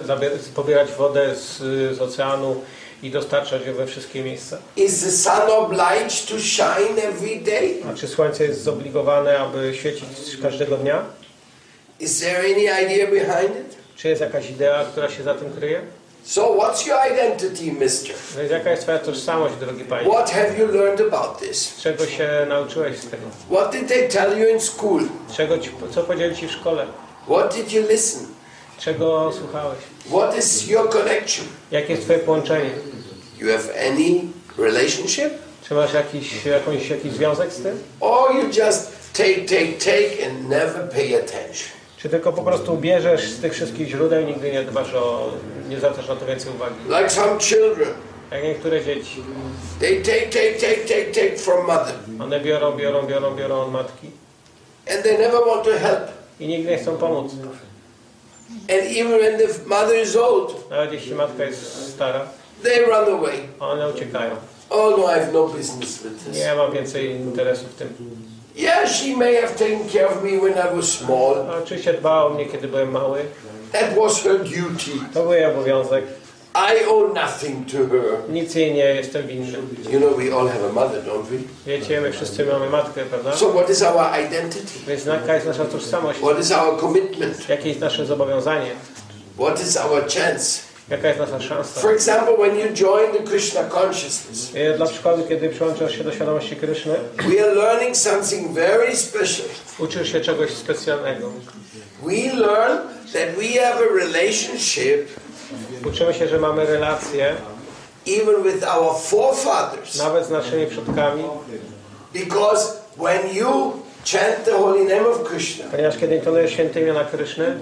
pobierać 0.55 0.91
wodę 0.91 1.36
z, 1.36 1.58
z 1.98 2.01
oceanu 2.01 2.62
i 3.03 3.11
dostarczać 3.11 3.65
ją 3.65 3.73
we 3.73 3.87
wszystkie 3.87 4.23
miejsca? 4.23 4.57
Is 4.75 5.03
the 5.03 5.11
sun 5.11 5.49
obliged 5.49 6.27
to 6.29 6.39
shine 6.39 7.03
every 7.03 7.35
day? 7.35 7.75
A 7.91 7.97
czy 7.97 8.07
słońce 8.07 8.43
jest 8.43 8.63
zobligowane, 8.63 9.39
aby 9.39 9.73
świecić 9.75 10.07
każdego 10.41 10.77
dnia? 10.77 11.05
Is 11.99 12.19
there 12.19 12.39
any 12.39 12.83
idea 12.85 13.07
behind 13.07 13.55
it? 13.59 13.77
Czy 13.95 14.09
jest 14.09 14.21
jakaś 14.21 14.49
idea, 14.49 14.85
która 14.85 15.09
się 15.09 15.23
za 15.23 15.33
tym 15.33 15.53
kryje? 15.53 15.81
So, 16.23 16.41
what's 16.41 16.87
your 16.87 16.97
identity, 17.13 17.71
mister? 17.71 18.15
Więc 18.37 18.51
jaka 18.51 18.71
jest 18.71 18.83
Twoja 18.83 18.99
tożsamość, 18.99 19.55
drogi 19.55 19.83
Panie? 19.83 20.09
What 20.09 20.31
have 20.31 20.57
you 20.59 20.67
learned 20.67 21.01
about 21.13 21.39
this? 21.39 21.77
Czego 21.81 22.05
się 22.05 22.29
nauczyłeś 22.49 22.97
z 22.97 23.09
tego? 23.09 23.23
What 23.51 23.71
did 23.71 23.87
they 23.87 24.07
tell 24.09 24.39
you 24.39 24.47
in 24.49 24.61
school? 24.61 25.01
Czego 25.37 25.57
ci, 25.57 25.69
co 25.95 26.03
powiedzieli 26.03 26.35
Ci 26.35 26.47
w 26.47 26.51
szkole? 26.51 26.85
What 27.29 27.55
did 27.55 27.71
you 27.71 27.83
listen? 27.89 28.27
Czego 28.79 29.32
słuchałeś? 29.39 29.77
What 30.10 30.38
is 30.38 30.67
your 30.67 30.89
connection? 30.89 31.46
Jakie 31.72 31.91
jest 31.94 32.03
Twoje 32.03 32.20
połączenie? 32.20 32.70
You 33.39 33.48
have 33.51 33.88
any 33.88 34.22
relationship? 34.58 35.34
Czy 35.67 35.74
masz 35.74 35.94
jakiś, 35.94 36.46
jakąś, 36.46 36.89
jakiś 36.89 37.12
związek 37.12 37.51
z 37.51 37.62
tym? 37.62 37.79
Or 38.00 38.36
you 38.36 38.41
just 38.41 39.13
take, 39.13 39.36
take, 39.36 39.72
take 39.79 40.27
and 40.29 40.50
never 40.50 40.89
pay 40.89 41.15
attention? 41.15 41.70
Czy 41.98 42.10
tylko 42.10 42.34
po 42.34 42.41
prostu 42.44 42.77
bierzesz 42.77 43.29
z 43.32 43.39
tych 43.39 43.53
wszystkich 43.53 43.88
źródeł 43.89 44.22
i 44.22 44.25
nigdy 44.25 44.51
nie 44.51 44.63
dbasz 44.63 44.94
o, 44.94 45.32
nie 45.70 45.77
zwracasz 45.77 46.08
na 46.08 46.15
to 46.15 46.25
więcej 46.25 46.51
uwagi? 46.55 46.75
Like 46.88 47.10
some 47.10 47.39
children. 47.39 47.89
Jak 48.32 48.44
niektóre 48.44 48.86
dzieci. 48.86 49.24
They 49.79 50.01
take, 50.01 50.22
take, 50.29 50.53
take, 50.53 50.86
take, 50.88 51.05
take 51.12 51.38
from 51.38 51.65
mother. 51.67 51.96
One 52.20 52.39
biorą, 52.39 52.77
biorą, 52.77 53.08
biorą, 53.08 53.36
biorą 53.36 53.62
od 53.62 53.72
matki 53.72 54.12
And 54.94 55.03
they 55.03 55.17
never 55.17 55.39
want 55.48 55.63
to 55.63 55.72
help. 55.72 56.01
i 56.39 56.48
nigdy 56.48 56.72
nie 56.72 56.77
chcą 56.77 56.98
pomóc. 56.98 57.32
And 58.49 58.91
even 58.91 59.19
when 59.19 59.37
the 59.37 59.47
mother 59.65 59.95
is 59.95 60.15
old, 60.15 60.69
Nawet 60.69 60.93
jeśli 60.93 61.15
matka 61.15 61.43
jest 61.43 61.89
stara, 61.93 62.21
they 62.63 62.79
run 62.85 63.13
away. 63.19 63.39
one 63.59 63.89
uciekają. 63.89 64.31
Oh 64.69 64.97
no, 64.97 65.03
I 65.11 65.19
have 65.19 65.33
no 65.33 65.47
business 65.47 66.03
with 66.03 66.25
this. 66.25 66.35
Nie 66.37 66.55
mam 66.55 66.71
więcej 66.71 67.11
interesu 67.11 67.65
w 67.65 67.73
tym. 67.73 67.87
Yeah, 68.55 68.87
she 68.89 69.17
may 69.17 69.35
have 69.35 69.53
taken 69.55 69.89
care 69.89 70.07
of 70.07 70.23
me 70.23 70.29
when 70.39 70.53
I 70.53 70.75
was 70.75 70.85
small. 70.91 71.35
Oczywiście 71.63 71.93
dbała 71.93 72.25
o 72.25 72.29
mnie, 72.29 72.45
kiedy 72.45 72.67
byłem 72.67 72.91
mały. 72.91 73.19
That 73.71 73.95
was 73.97 74.21
her 74.23 74.39
duty. 74.39 74.91
To 75.13 75.23
był 75.23 75.33
jej 75.33 75.45
obowiązek. 75.45 76.05
I 76.55 76.85
owe 76.88 77.13
nothing 77.13 77.71
to 77.71 77.77
her. 77.77 78.29
Nic 78.29 78.55
jej 78.55 78.74
nie 78.74 78.85
jestem 78.95 79.27
winny. 79.27 79.57
You 79.91 80.00
know, 80.00 80.17
we 80.17 80.31
all 80.35 80.47
have 80.47 80.65
a 80.69 80.74
mother, 80.74 81.01
don't 81.03 81.24
we? 81.29 81.38
Wiecie, 81.65 82.01
my 82.01 82.12
wszyscy 82.12 82.45
mamy 82.45 82.69
matkę, 82.69 83.05
prawda? 83.09 83.35
So, 83.35 83.50
what 83.50 83.69
is 83.69 83.81
our 83.81 84.05
identity? 84.27 84.74
Więc 84.88 85.05
jaka 85.05 85.33
jest 85.35 85.47
nasza 85.47 85.65
tożsamość? 85.65 86.19
What 86.19 86.39
is 86.39 86.51
our 86.51 86.79
commitment? 86.79 87.50
Jakie 87.50 87.69
jest 87.69 87.81
nasze 87.81 88.05
zobowiązanie? 88.05 88.71
What 89.38 89.62
is 89.62 89.77
our 89.77 90.01
chance? 90.01 90.59
Jaka 90.89 91.07
jest 91.07 91.19
nasza 91.19 91.39
szansa? 91.41 91.79
For 91.81 91.91
example, 91.91 92.33
when 92.38 92.59
you 92.59 92.67
join 92.74 93.12
the 93.17 93.24
Krishna 93.24 93.63
consciousness, 93.63 94.51
E, 94.55 94.77
Dla 94.77 94.85
przykładu, 94.85 95.24
kiedy 95.29 95.50
przyłączasz 95.50 95.97
się 95.97 96.03
do 96.03 96.12
świadomości 96.12 96.55
Kryszny, 96.55 96.93
we 97.17 97.43
are 97.43 97.53
learning 97.55 97.97
something 97.97 98.51
very 98.53 98.95
special. 98.95 99.45
uczysz 99.79 100.12
się 100.12 100.21
czegoś 100.21 100.50
specjalnego. 100.51 101.31
We 102.03 102.33
learn 102.33 102.77
that 103.13 103.29
we 103.38 103.59
have 103.62 103.75
a 103.79 103.95
relationship 104.05 105.07
Uczymy 105.89 106.13
się, 106.13 106.27
że 106.27 106.39
mamy 106.39 106.65
relacje 106.65 107.35
even 108.07 108.43
with 108.43 108.75
our 108.75 108.99
forefathers. 108.99 109.95
nawet 109.95 110.25
z 110.25 110.29
naszymi 110.29 110.67
przodkami, 110.67 111.23
Because 112.13 112.73
when 112.97 113.35
you 113.35 113.73
chant 114.05 114.45
the 114.45 114.51
holy 114.51 114.85
name 114.85 115.07
of 115.07 115.23
Krishna 115.23 115.65
ponieważ 115.71 115.97
kiedy 115.97 116.15
intonujesz 116.15 116.51
święte 116.51 116.81
imiona 116.81 117.03
Kryszny 117.05 117.55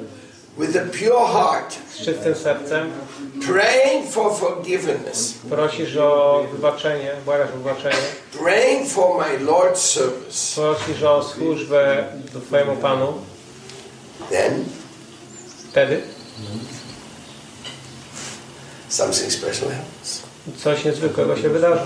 with 0.57 0.77
a 0.77 0.79
pure 0.79 1.27
heart, 1.33 1.75
z 1.93 1.97
czystym 1.97 2.35
sercem, 2.35 2.91
praying 3.47 4.11
for 4.11 4.35
forgiveness, 4.37 5.33
prosisz 5.49 5.97
o 5.97 6.43
wybaczenie, 6.51 7.11
błagasz 7.25 7.49
o 7.49 7.57
wybaczenie, 7.57 7.95
praying 8.43 8.89
for 8.89 9.17
my 9.17 9.45
Lord's 9.45 9.75
service, 9.75 10.55
prosisz 10.55 11.03
o 11.03 11.23
służbę 11.23 12.05
do 12.33 12.39
Twojemu 12.41 12.75
Panu, 12.75 13.13
then 14.29 14.65
wtedy 15.71 16.01
something 18.93 19.31
special 19.31 19.69
happens. 19.69 20.21
coś 20.63 20.85
niezwykłego 20.85 21.37
się 21.37 21.49
wydarzy. 21.49 21.81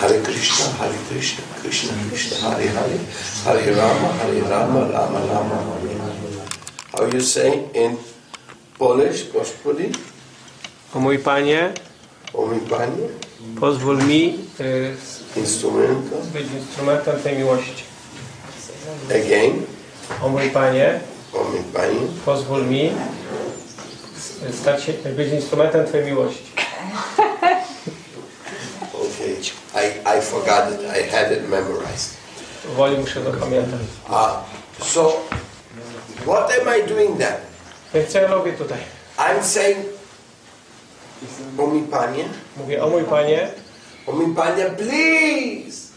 Hare 0.00 0.18
Krishna. 0.20 0.66
Hare 0.78 0.94
Krishna, 1.08 1.42
Krishna 1.62 1.92
Krishna, 2.10 2.50
Hare 2.50 2.68
Hare, 2.68 2.98
Hare 3.44 3.72
Rama, 3.76 4.08
Hare 4.18 4.40
Rama, 4.50 4.80
Rama 4.80 5.20
Rama, 5.20 5.56
Hare 5.56 5.98
Hare. 5.98 6.12
How 6.92 7.06
you 7.14 7.20
say 7.20 7.52
in 7.74 7.96
Polish, 8.78 9.32
Gospodin? 9.32 9.92
O 10.94 11.00
mój 11.00 11.18
Panie, 11.18 11.72
O 12.34 12.46
mi 12.46 12.60
Panie, 12.60 13.08
pozwól 13.60 13.96
mi 13.96 14.38
y, 14.60 14.96
być 16.32 16.46
instrumentem 16.56 17.20
tej 17.22 17.36
miłości. 17.36 17.84
Again, 19.10 19.62
O 20.22 20.28
mój 20.28 20.50
Panie, 20.50 21.00
pozwól 22.24 22.66
mi 22.66 22.92
stać 24.60 24.84
się, 24.84 24.92
być 24.92 25.32
instrumentem 25.32 25.86
Twojej 25.86 26.06
miłości. 26.06 26.52
okay. 28.92 29.36
I, 29.74 30.18
I 30.18 30.22
forgot 30.22 30.72
it, 30.72 30.80
I 30.80 31.10
had 31.10 31.32
it 31.32 31.48
memorized. 31.48 32.16
Woli 32.76 32.98
muszę 32.98 33.20
to 33.20 33.32
pamiętać. 33.32 33.80
Uh, 34.10 34.86
so, 34.86 35.12
what 36.26 36.52
am 36.60 36.78
I 36.78 36.88
doing 36.88 37.18
then? 37.18 37.34
Więc 37.94 38.08
co 38.08 38.18
ja 38.18 38.28
robię 38.28 38.52
tutaj? 38.52 38.78
I'm 39.18 39.42
saying, 39.42 39.78
o 41.58 41.66
mi 41.66 41.82
Panie, 41.82 42.24
Mówię, 42.56 42.84
o 42.84 42.88
mój 42.88 43.04
Panie, 43.04 43.48
o 44.06 44.12
mi 44.12 44.34
Panie, 44.34 44.64
please, 44.64 45.91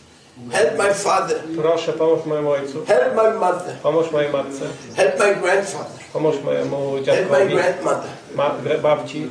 help 0.51 0.77
my 0.77 0.93
father, 0.93 1.37
proszę 1.57 1.93
pomóż 1.93 2.25
mojemu 2.25 2.49
ojcu, 2.49 2.85
help 2.85 3.15
my 3.15 3.39
mother, 3.39 3.75
pomóż 3.83 4.11
mojej 4.11 4.31
matce, 4.31 4.65
help 4.95 5.19
my 5.19 5.35
grandfather, 5.35 5.99
pomóż 6.13 6.35
mojemu 6.43 6.77
help 6.77 6.99
my 6.99 7.03
dziadkowi, 7.05 7.53
grandmother, 7.53 8.09
ma, 8.35 8.55
babci, 8.81 9.27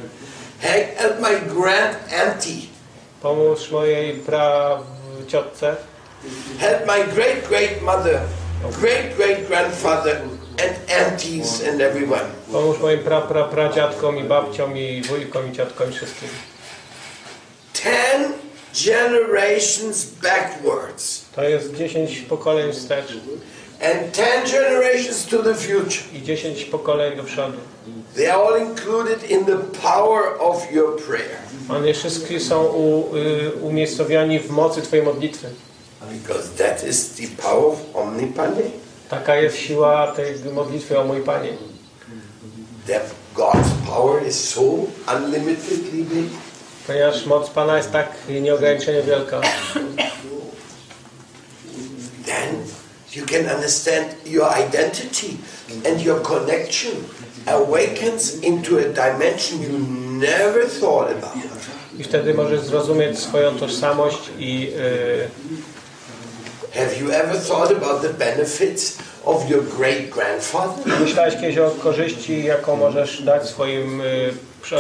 help 0.61 1.21
my 1.21 1.55
grand 1.55 1.97
auntie, 2.13 2.67
pomóż 3.23 3.71
mojej 3.71 4.15
pra 4.15 4.79
ciotce, 5.27 5.77
help 6.59 6.87
my 6.87 7.15
great 7.15 7.49
great 7.49 7.83
mother, 7.83 8.21
great 8.81 9.17
great 9.17 9.49
grandfather, 9.49 10.21
and 10.63 10.75
aunties 10.91 11.63
and 11.69 11.81
everyone. 11.81 12.31
pomóż 12.53 12.79
moim 12.79 12.99
pra, 12.99 13.21
pra, 13.21 13.45
pradziadkom 13.45 14.19
i 14.19 14.25
babciom 14.25 14.77
i 14.77 15.03
wujkom 15.03 15.51
i 15.51 15.53
ciotkom 15.53 15.91
i 15.91 15.93
wszystkim. 15.93 16.29
Ten 17.83 18.33
generations 18.75 20.05
backwards 20.05 21.25
To 21.35 21.43
jest 21.43 21.75
10 21.75 22.21
pokoleń 22.21 22.73
wstecz 22.73 23.13
and 23.81 24.13
ten 24.13 24.47
generations 24.47 25.27
to 25.27 25.43
the 25.43 25.55
future. 25.55 26.05
i 26.13 26.23
10 26.23 26.65
pokoleń 26.65 27.17
do 27.17 27.25
przodu. 27.25 27.59
They 28.17 28.31
are 28.31 28.43
all 28.43 28.57
included 28.57 29.31
in 29.31 29.45
the 29.45 29.59
power 29.83 30.41
of 30.41 30.73
your 30.73 30.97
prayer. 30.97 31.39
One 31.69 31.95
wszystkie 31.95 32.41
są 32.41 32.65
u, 32.65 33.17
y, 33.17 33.53
umiejscowiani 33.63 34.41
w 34.41 34.51
mocy 34.51 34.83
Twojej 34.83 35.05
modlitwy. 35.05 35.51
Because 36.13 36.49
that 36.59 36.85
is 36.85 37.09
the 37.11 37.43
power 37.43 37.73
of 37.73 37.79
Omnipane. 37.95 38.63
Taka 39.09 39.37
jest 39.37 39.57
siła 39.57 40.13
tej 40.13 40.35
modlitwy 40.53 40.99
o 40.99 41.05
mój 41.05 41.21
Panie. 41.21 41.53
That 42.87 43.03
God's 43.35 43.69
power 43.87 44.27
is 44.27 44.49
so 44.49 44.61
unlimitedly 45.17 46.03
big. 46.05 46.31
Ponieważ 46.87 47.27
moc 47.27 47.51
Pana 47.51 47.77
jest 47.77 47.93
tak 47.93 48.09
nieograniczenie 48.41 49.03
wielka. 49.03 49.41
Then 52.27 52.65
you 53.17 53.27
can 53.27 53.57
understand 53.57 54.07
your 54.27 54.47
identity 54.69 55.37
and 55.87 56.03
your 56.03 56.23
connection 56.23 56.93
awakens 57.47 58.43
into 58.43 58.79
a 58.79 58.83
dimension 58.83 59.63
you 59.63 59.79
never 60.21 60.67
thought 60.81 61.11
about. 61.11 61.35
I 61.99 62.05
wtedy 62.05 62.35
możesz 62.35 62.61
zrozumieć 62.61 63.19
swoją 63.19 63.59
tożsamość 63.59 64.19
i 64.39 64.73
y, 64.77 65.29
Have 66.75 66.97
you 67.01 67.13
ever 67.13 67.37
thought 67.49 67.71
about 67.73 68.03
the 68.03 68.09
benefits 68.09 68.99
of 69.25 69.51
your 69.51 69.65
great 69.79 70.11
grandfather? 70.11 71.01
myślałeś 71.01 71.35
kiedyś 71.35 71.59
o 71.59 71.71
korzyści, 71.71 72.45
jaką 72.45 72.77
możesz 72.77 73.23
dać 73.23 73.49
swoim 73.49 74.01
y, 74.01 74.33
pra, 74.63 74.79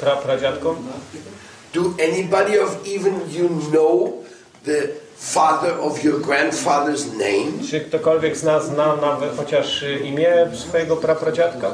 pra, 0.00 0.16
pradziadkom? 0.16 0.76
Do 1.74 1.94
anybody 1.98 2.56
of 2.56 2.86
even 2.86 3.20
you 3.30 3.48
know 3.72 4.22
the 4.64 4.92
father 5.16 5.72
of 5.80 6.04
your 6.04 6.20
grandfather's 6.20 7.12
name? 7.12 7.68
Czy 7.70 7.80
ktokolwiek 7.80 8.36
z 8.36 8.42
nas 8.42 8.66
zna 8.66 8.96
nawet 8.96 9.36
chociaż 9.36 9.84
imię 10.04 10.50
swojego 10.52 10.96
prapradziadka? 10.96 11.70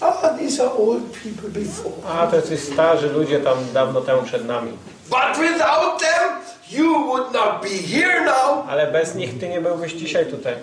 Ah, 0.00 0.34
these 0.38 0.62
are 0.62 0.72
old 0.72 1.02
people 1.22 1.48
before. 1.48 1.94
A, 2.08 2.26
to 2.26 2.36
jacyś 2.36 2.60
starzy 2.60 3.08
ludzie 3.08 3.40
tam 3.40 3.58
dawno 3.74 4.00
temu 4.00 4.22
przed 4.22 4.46
nami. 4.46 4.72
But 5.10 5.38
without 5.38 6.00
them, 6.00 6.30
you 6.70 6.92
would 7.06 7.32
not 7.32 7.62
be 7.62 7.68
here 7.68 8.24
now. 8.24 8.66
Ale 8.68 8.92
bez 8.92 9.14
nich 9.14 9.40
Ty 9.40 9.48
nie 9.48 9.60
byłbyś 9.60 9.92
dzisiaj 9.92 10.26
tutaj. 10.26 10.54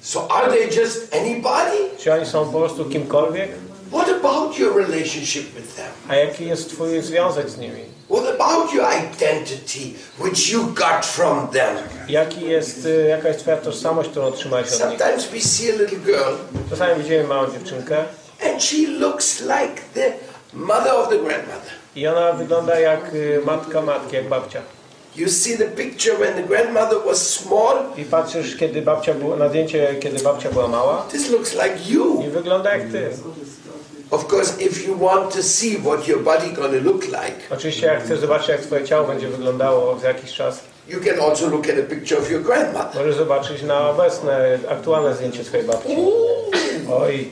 So 0.00 0.30
are 0.30 0.52
they 0.52 0.82
just 0.82 1.16
anybody? 1.16 1.76
Czy 1.98 2.12
oni 2.12 2.26
są 2.26 2.44
po 2.52 2.58
prostu 2.58 2.84
kimkolwiek? 2.84 3.50
What 3.92 4.08
about 4.08 4.58
your 4.58 4.74
relationship 4.76 5.54
with 5.54 5.76
them? 5.76 5.86
A 6.08 6.14
jaki 6.16 6.46
jest 6.46 6.70
Twój 6.70 7.02
związek 7.02 7.50
z 7.50 7.58
nimi? 7.58 7.80
What 8.10 8.40
about 8.40 8.72
your 8.74 8.86
identity, 9.04 9.94
which 10.18 10.48
you 10.50 10.62
got 10.64 11.06
from 11.06 11.48
them? 11.48 11.76
Jaki 12.08 12.40
jest, 12.48 12.86
y, 12.86 13.06
jaka 13.08 13.28
jest 13.28 13.40
Twoja 13.40 13.56
tożsamość, 13.56 14.10
którą 14.10 14.26
otrzymałeś 14.26 14.66
od 14.66 14.72
nich? 14.72 14.80
Sometimes 14.80 15.26
we 15.26 15.40
see 15.40 15.70
a 15.70 15.76
little 15.76 15.98
girl, 15.98 16.34
Czasami 16.70 17.02
widzimy 17.02 17.24
małą 17.24 17.50
dziewczynkę 17.52 18.04
and 18.52 18.62
she 18.62 18.76
looks 18.98 19.40
like 19.40 19.82
the 19.94 20.12
mother 20.52 20.92
of 20.94 21.08
the 21.08 21.18
grandmother. 21.18 21.72
i 21.96 22.06
ona 22.06 22.32
wygląda 22.32 22.80
jak 22.80 23.14
y, 23.14 23.40
matka 23.46 23.82
matki, 23.82 24.16
jak 24.16 24.28
babcia. 24.28 24.62
You 25.16 25.28
see 25.28 25.56
the 25.56 25.64
picture 25.64 26.18
when 26.18 26.34
the 26.34 26.42
grandmother 26.42 26.98
was 27.06 27.30
small. 27.30 27.74
I 27.96 28.04
patrzysz, 28.04 28.56
kiedy 28.56 28.82
babcia 28.82 29.14
była, 29.14 29.36
na 29.36 29.48
zdjęcie, 29.48 29.94
kiedy 30.00 30.18
babcia 30.22 30.50
była 30.50 30.68
mała 30.68 31.06
This 31.12 31.30
looks 31.30 31.52
like 31.54 31.76
you. 31.88 32.22
i 32.26 32.30
wygląda 32.30 32.76
jak 32.76 32.82
Ty. 32.92 33.10
Of 34.10 34.32
course, 34.32 34.52
if 34.62 34.88
you 34.88 34.96
want 34.98 35.34
to 35.34 35.42
see 35.42 35.78
what 35.78 36.08
your 36.08 36.22
body 36.22 36.48
gonna 36.52 36.78
look 36.84 37.04
like, 37.04 37.34
Oczywiście 37.50 37.86
jak 37.86 38.04
chcesz 38.04 38.18
zobaczyć, 38.20 38.48
jak 38.48 38.60
Twoje 38.60 38.84
ciało 38.84 39.06
będzie 39.06 39.28
wyglądało 39.28 39.98
za 39.98 40.08
jakiś 40.08 40.32
czas, 40.32 40.60
you 40.88 41.00
can 41.04 41.20
also 41.20 41.48
look 41.50 41.64
at 41.70 41.74
a 41.78 41.82
picture 41.94 42.18
of 42.18 42.30
your 42.30 42.42
grandmother. 42.42 42.94
możesz 42.94 43.16
zobaczyć 43.16 43.62
na 43.62 43.90
obecne, 43.90 44.58
aktualne 44.70 45.14
zdjęcie 45.14 45.44
swojej 45.44 45.66
babci. 45.66 45.96
Oj, 47.00 47.28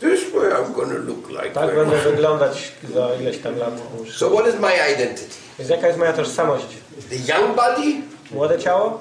This 0.00 0.20
is 0.22 0.30
where 0.34 0.50
I'm 0.56 0.72
gonna 0.74 0.98
look 0.98 1.28
like. 1.30 1.50
tak 1.50 1.74
będę 1.74 1.96
wyglądać 1.98 2.72
za 2.94 3.08
ileś 3.20 3.38
tam 3.38 3.58
lat. 3.58 3.74
So 4.18 4.30
what 4.30 4.48
is 4.48 4.54
my 4.60 4.72
identity? 4.94 5.36
Więc 5.58 5.70
jaka 5.70 5.86
jest 5.86 5.98
moja 5.98 6.12
tożsamość? 6.12 6.66
The 7.10 7.16
young 7.16 7.56
body, 7.56 7.82
Młode 8.30 8.58
ciało? 8.58 8.98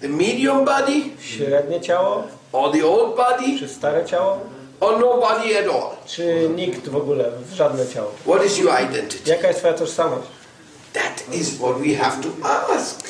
the 0.00 0.08
medium 0.08 0.64
body, 0.64 0.92
Średnie 1.20 1.80
ciało? 1.80 2.22
or 2.52 2.72
the 2.72 2.86
old 2.86 3.16
body, 3.16 3.58
Czy 3.58 3.68
stare 3.68 4.04
ciało? 4.04 4.40
or 4.80 4.98
nobody 5.00 5.58
at 5.58 5.64
all? 5.74 5.90
Czy 6.06 6.48
nikt 6.56 6.88
w 6.88 6.96
ogóle? 6.96 7.24
Żadne 7.54 7.86
ciało. 7.86 8.10
What 8.26 8.46
is 8.46 8.58
your 8.58 8.72
identity? 8.90 9.30
Jaka 9.30 9.48
jest 9.48 9.58
Twoja 9.60 9.74
tożsamość? 9.74 10.28
That 10.92 11.34
is 11.34 11.54
what 11.58 11.76
we 11.78 11.94
have 11.94 12.16
to 12.22 12.28
ask. 12.74 13.00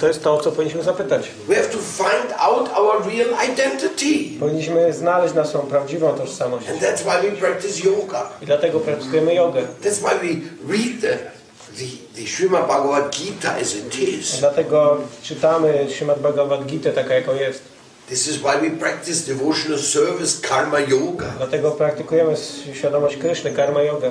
To 0.00 0.08
jest 0.08 0.22
to, 0.24 0.34
o 0.34 0.40
co 0.40 0.52
powinniśmy 0.52 0.82
zapytać. 0.82 1.28
We 1.48 1.54
have 1.54 1.68
to 1.68 1.78
find 1.78 2.32
out 2.38 2.68
our 2.76 3.06
real 3.06 3.48
identity. 3.52 4.38
Powinniśmy 4.40 4.92
znaleźć 4.92 5.34
naszą 5.34 5.58
prawdziwą 5.58 6.14
tożsamość. 6.14 6.68
And 6.68 6.80
that's 6.82 6.98
why 7.02 7.30
we 7.30 7.36
practice 7.36 7.84
yoga. 7.88 8.30
I 8.42 8.46
dlatego 8.46 8.80
praktykujemy 8.80 9.34
jogę. 9.34 9.62
That's 9.82 9.98
why 10.00 10.14
we 10.18 10.34
read 10.72 11.00
the, 11.00 11.18
the, 11.78 11.98
the 12.14 12.26
Srimad 12.26 12.66
Bhagavad 12.68 13.12
Gita 13.12 13.54
as 13.54 13.74
it 13.74 13.98
is. 13.98 14.40
Dlatego 14.40 14.98
czytamy 15.22 15.86
Śrimad 15.90 16.20
Bhagavad 16.20 16.66
Gita 16.66 16.92
taka, 16.92 17.14
jaką 17.14 17.34
jest. 17.34 17.62
This 18.08 18.28
is 18.28 18.38
why 18.38 18.56
we 18.56 18.70
practice 18.70 19.26
devotional 19.26 19.78
service, 19.78 20.40
karma 20.48 20.80
yoga. 20.80 21.26
Dlatego 21.36 21.70
praktykujemy 21.70 22.34
świadomość 22.74 23.16
Kryszny, 23.16 23.50
karma 23.50 23.82
yoga. 23.82 24.10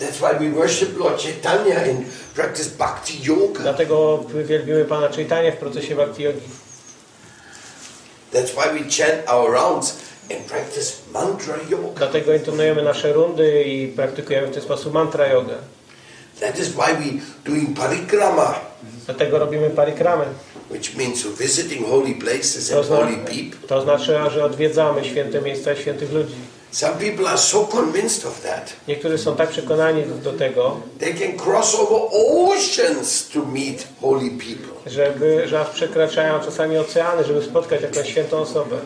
That's 0.00 0.20
why 0.20 0.48
we 0.48 0.58
worship 0.58 0.98
Lord 0.98 1.22
Chaitanya 1.22 1.80
and 1.80 2.06
practice 2.34 2.68
bhakti 2.68 3.22
yoga. 3.22 3.60
Dlatego 3.60 4.24
wielbimy 4.44 4.84
Pana 4.84 5.08
Chaitanya 5.08 5.52
w 5.52 5.56
procesie 5.56 5.94
Bhakti 5.94 6.22
Yogi. 6.22 6.40
That's 8.32 8.54
why 8.54 8.72
we 8.72 8.90
chant 8.90 9.28
our 9.28 9.52
rounds 9.52 9.98
and 10.30 10.44
practice 10.44 10.92
mantra 11.12 11.56
yoga. 11.70 11.98
Dlatego 11.98 12.32
intonujemy 12.34 12.82
nasze 12.82 13.12
rundy 13.12 13.64
i 13.64 13.88
praktykujemy 13.88 14.46
w 14.46 14.54
ten 14.54 14.62
sposób 14.62 14.92
mantra 14.92 15.26
yoga. 15.26 15.54
That 16.40 16.58
is 16.58 16.68
why 16.68 16.94
we 16.94 17.20
doing 17.50 17.78
parikrama, 17.78 18.54
Dlatego 19.06 19.38
robimy 19.38 19.70
parikramy. 19.70 20.24
which 20.70 20.96
means 20.96 21.26
visiting 21.26 21.86
holy 21.86 22.14
places 22.14 22.68
To, 22.68 22.78
and 22.78 22.88
holy 22.88 23.16
people. 23.16 23.68
to 23.68 23.82
znaczy, 23.82 24.18
że 24.34 24.44
odwiedzamy 24.44 25.04
święte 25.04 25.40
miejsca 25.42 25.72
i 25.72 25.76
świętych 25.76 26.12
ludzi. 26.12 26.34
Some 26.72 26.94
people 26.94 27.28
are 27.28 27.38
so 27.38 27.64
convinced 27.64 28.26
of 28.26 28.40
that. 28.40 28.72
Niektórzy 28.88 29.18
są 29.18 29.36
tak 29.36 29.48
przekonani 29.50 30.02
do 30.22 30.32
tego, 30.32 30.80
They 30.98 31.14
can 31.14 31.46
cross 31.46 31.74
over 31.74 32.00
oceans 32.12 33.28
to 33.28 33.38
meet 33.42 33.86
holy 34.00 34.30
people. 34.30 34.90
żeby, 34.92 35.48
że 35.48 35.60
aż 35.60 35.68
przekraczają 35.68 36.40
czasami 36.40 36.76
oceany, 36.78 37.24
żeby 37.24 37.42
spotkać 37.42 37.82
jakąś 37.82 38.08
świętą 38.08 38.36
osobę. 38.38 38.76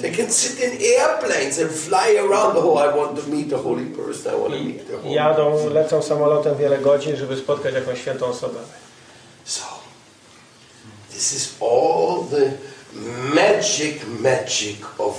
They 0.00 0.10
can 0.16 0.30
sit 0.30 0.60
in 0.60 0.78
airplanes 1.00 1.58
and 1.58 1.70
fly 1.70 2.16
around. 2.18 2.56
Oh, 2.56 2.78
I 2.78 2.96
want 2.96 3.24
to 3.24 3.30
meet 3.30 3.52
a 3.52 3.58
holy 3.58 3.86
person. 3.86 4.32
I 4.32 4.36
want 4.36 4.52
to 4.54 4.60
meet 4.60 4.86
the 4.86 4.96
holy. 4.96 5.14
jadą, 5.14 5.68
lecą 5.70 6.02
samolotem 6.02 6.56
wiele 6.56 6.78
godzin, 6.78 7.16
żeby 7.16 7.36
spotkać 7.36 7.74
jakąś 7.74 7.98
świętą 8.00 8.26
osobę. 8.26 8.58
So 9.44 9.62
This 11.10 11.32
is 11.32 11.54
all 11.60 12.24
the 12.30 12.52
magic, 13.34 14.02
magic 14.20 14.76
of 14.98 15.14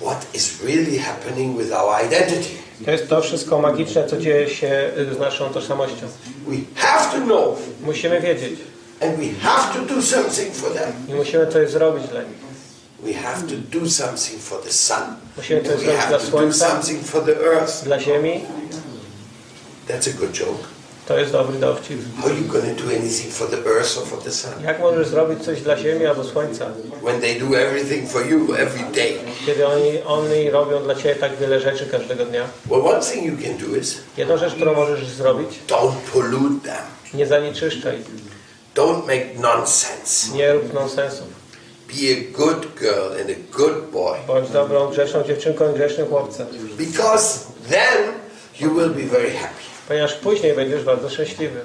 what 0.00 0.26
is 0.34 0.62
really 0.64 0.98
happening 0.98 1.56
with 1.58 1.72
our 1.72 2.04
identity. 2.06 2.56
To 2.84 2.90
jest 2.90 3.08
to 3.08 3.20
wszystko 3.22 3.58
magiczne, 3.58 4.06
co 4.08 4.16
dzieje 4.16 4.48
się 4.48 4.90
z 5.14 5.18
naszą 5.18 5.50
tożsamością. 5.50 6.06
We 6.46 6.56
have 6.80 7.12
to 7.12 7.24
know 7.24 7.58
Musimy 7.82 8.20
wiedzieć 8.20 8.60
and 9.02 9.16
we 9.16 9.40
have 9.48 9.74
to 9.74 9.94
do 9.94 10.02
something 10.02 10.54
for 10.54 10.70
them. 10.72 10.92
i 11.08 11.14
musimy 11.14 11.46
coś 11.46 11.70
zrobić 11.70 12.08
dla 12.08 12.22
nich. 12.22 12.49
We 13.02 13.12
have 13.12 13.42
to 13.48 13.78
do 13.78 13.90
something 13.90 14.40
for 14.42 14.62
the 14.62 14.72
sun. 14.72 15.02
Musimy 15.36 15.62
coś 15.62 15.70
We 15.70 15.78
zrobić 15.78 15.96
have 16.00 16.08
dla 16.08 16.18
to 16.18 16.24
do 16.24 16.30
słońca, 16.30 16.68
something 16.70 17.04
for 17.06 17.24
the 17.24 17.36
earth. 17.46 17.84
dla 17.84 18.00
ziemi. 18.00 18.40
That's 19.88 20.08
a 20.08 20.12
good 20.20 20.32
joke. 20.38 20.64
To 21.08 21.18
jest 21.18 21.32
dobry 21.32 21.58
dowcip. 21.58 21.98
How 22.20 22.26
are 22.26 22.34
you 22.34 22.44
to 22.52 22.84
do 22.84 22.90
anything 22.96 23.32
for 23.32 23.48
the 23.50 23.56
earth 23.56 23.98
or 23.98 24.06
for 24.06 24.22
the 24.22 24.30
sun? 24.32 24.50
Jak 24.64 24.80
możesz 24.80 25.08
zrobić 25.08 25.44
coś 25.44 25.60
dla 25.62 25.76
ziemi 25.76 26.06
albo 26.06 26.24
słońca, 26.24 26.66
When 27.02 27.20
they 27.20 27.40
do 27.40 27.56
everything 27.58 28.10
for 28.10 28.26
you 28.30 28.54
every 28.54 28.84
day. 28.94 29.18
kiedy 29.46 29.66
oni, 29.66 30.02
oni 30.06 30.50
robią 30.50 30.82
dla 30.82 30.94
ciebie 30.94 31.14
tak 31.14 31.36
wiele 31.36 31.60
rzeczy 31.60 31.86
każdego 31.86 32.24
dnia? 32.24 32.44
Well, 32.70 32.80
one 32.86 33.00
thing 33.02 33.26
you 33.26 33.36
can 33.48 33.68
do 33.70 33.76
is 33.76 33.94
Jedną 34.16 34.36
rzecz, 34.38 34.54
którą 34.54 34.74
możesz 34.74 35.08
zrobić, 35.08 35.48
don't 35.68 35.94
pollute 36.12 36.68
them. 36.68 36.82
nie 37.14 37.26
zanieczyszczaj, 37.26 37.98
Don't 38.74 39.06
make 39.06 39.38
nonsense. 39.38 40.32
nie 40.36 40.52
rób 40.52 40.72
nonsensów. 40.72 41.26
Be 41.92 42.12
a 42.12 42.32
good 42.32 42.74
girl 42.80 43.20
and 43.20 43.30
a 43.30 43.56
good 43.58 43.90
boy. 43.92 44.18
Bądź 44.26 44.50
dobrą, 44.50 44.90
grzeczną 44.90 45.22
dziewczynką 45.22 45.70
i 45.70 45.74
grzecznym 45.74 46.06
chłopcem. 46.08 46.46
Because 46.78 47.38
then 47.70 48.12
you 48.60 48.74
will 48.74 48.90
be 48.90 49.02
very 49.18 49.30
happy. 49.30 49.54
Ponieważ 49.88 50.14
później 50.14 50.54
będziesz 50.54 50.84
bardzo 50.84 51.10
szczęśliwy. 51.10 51.60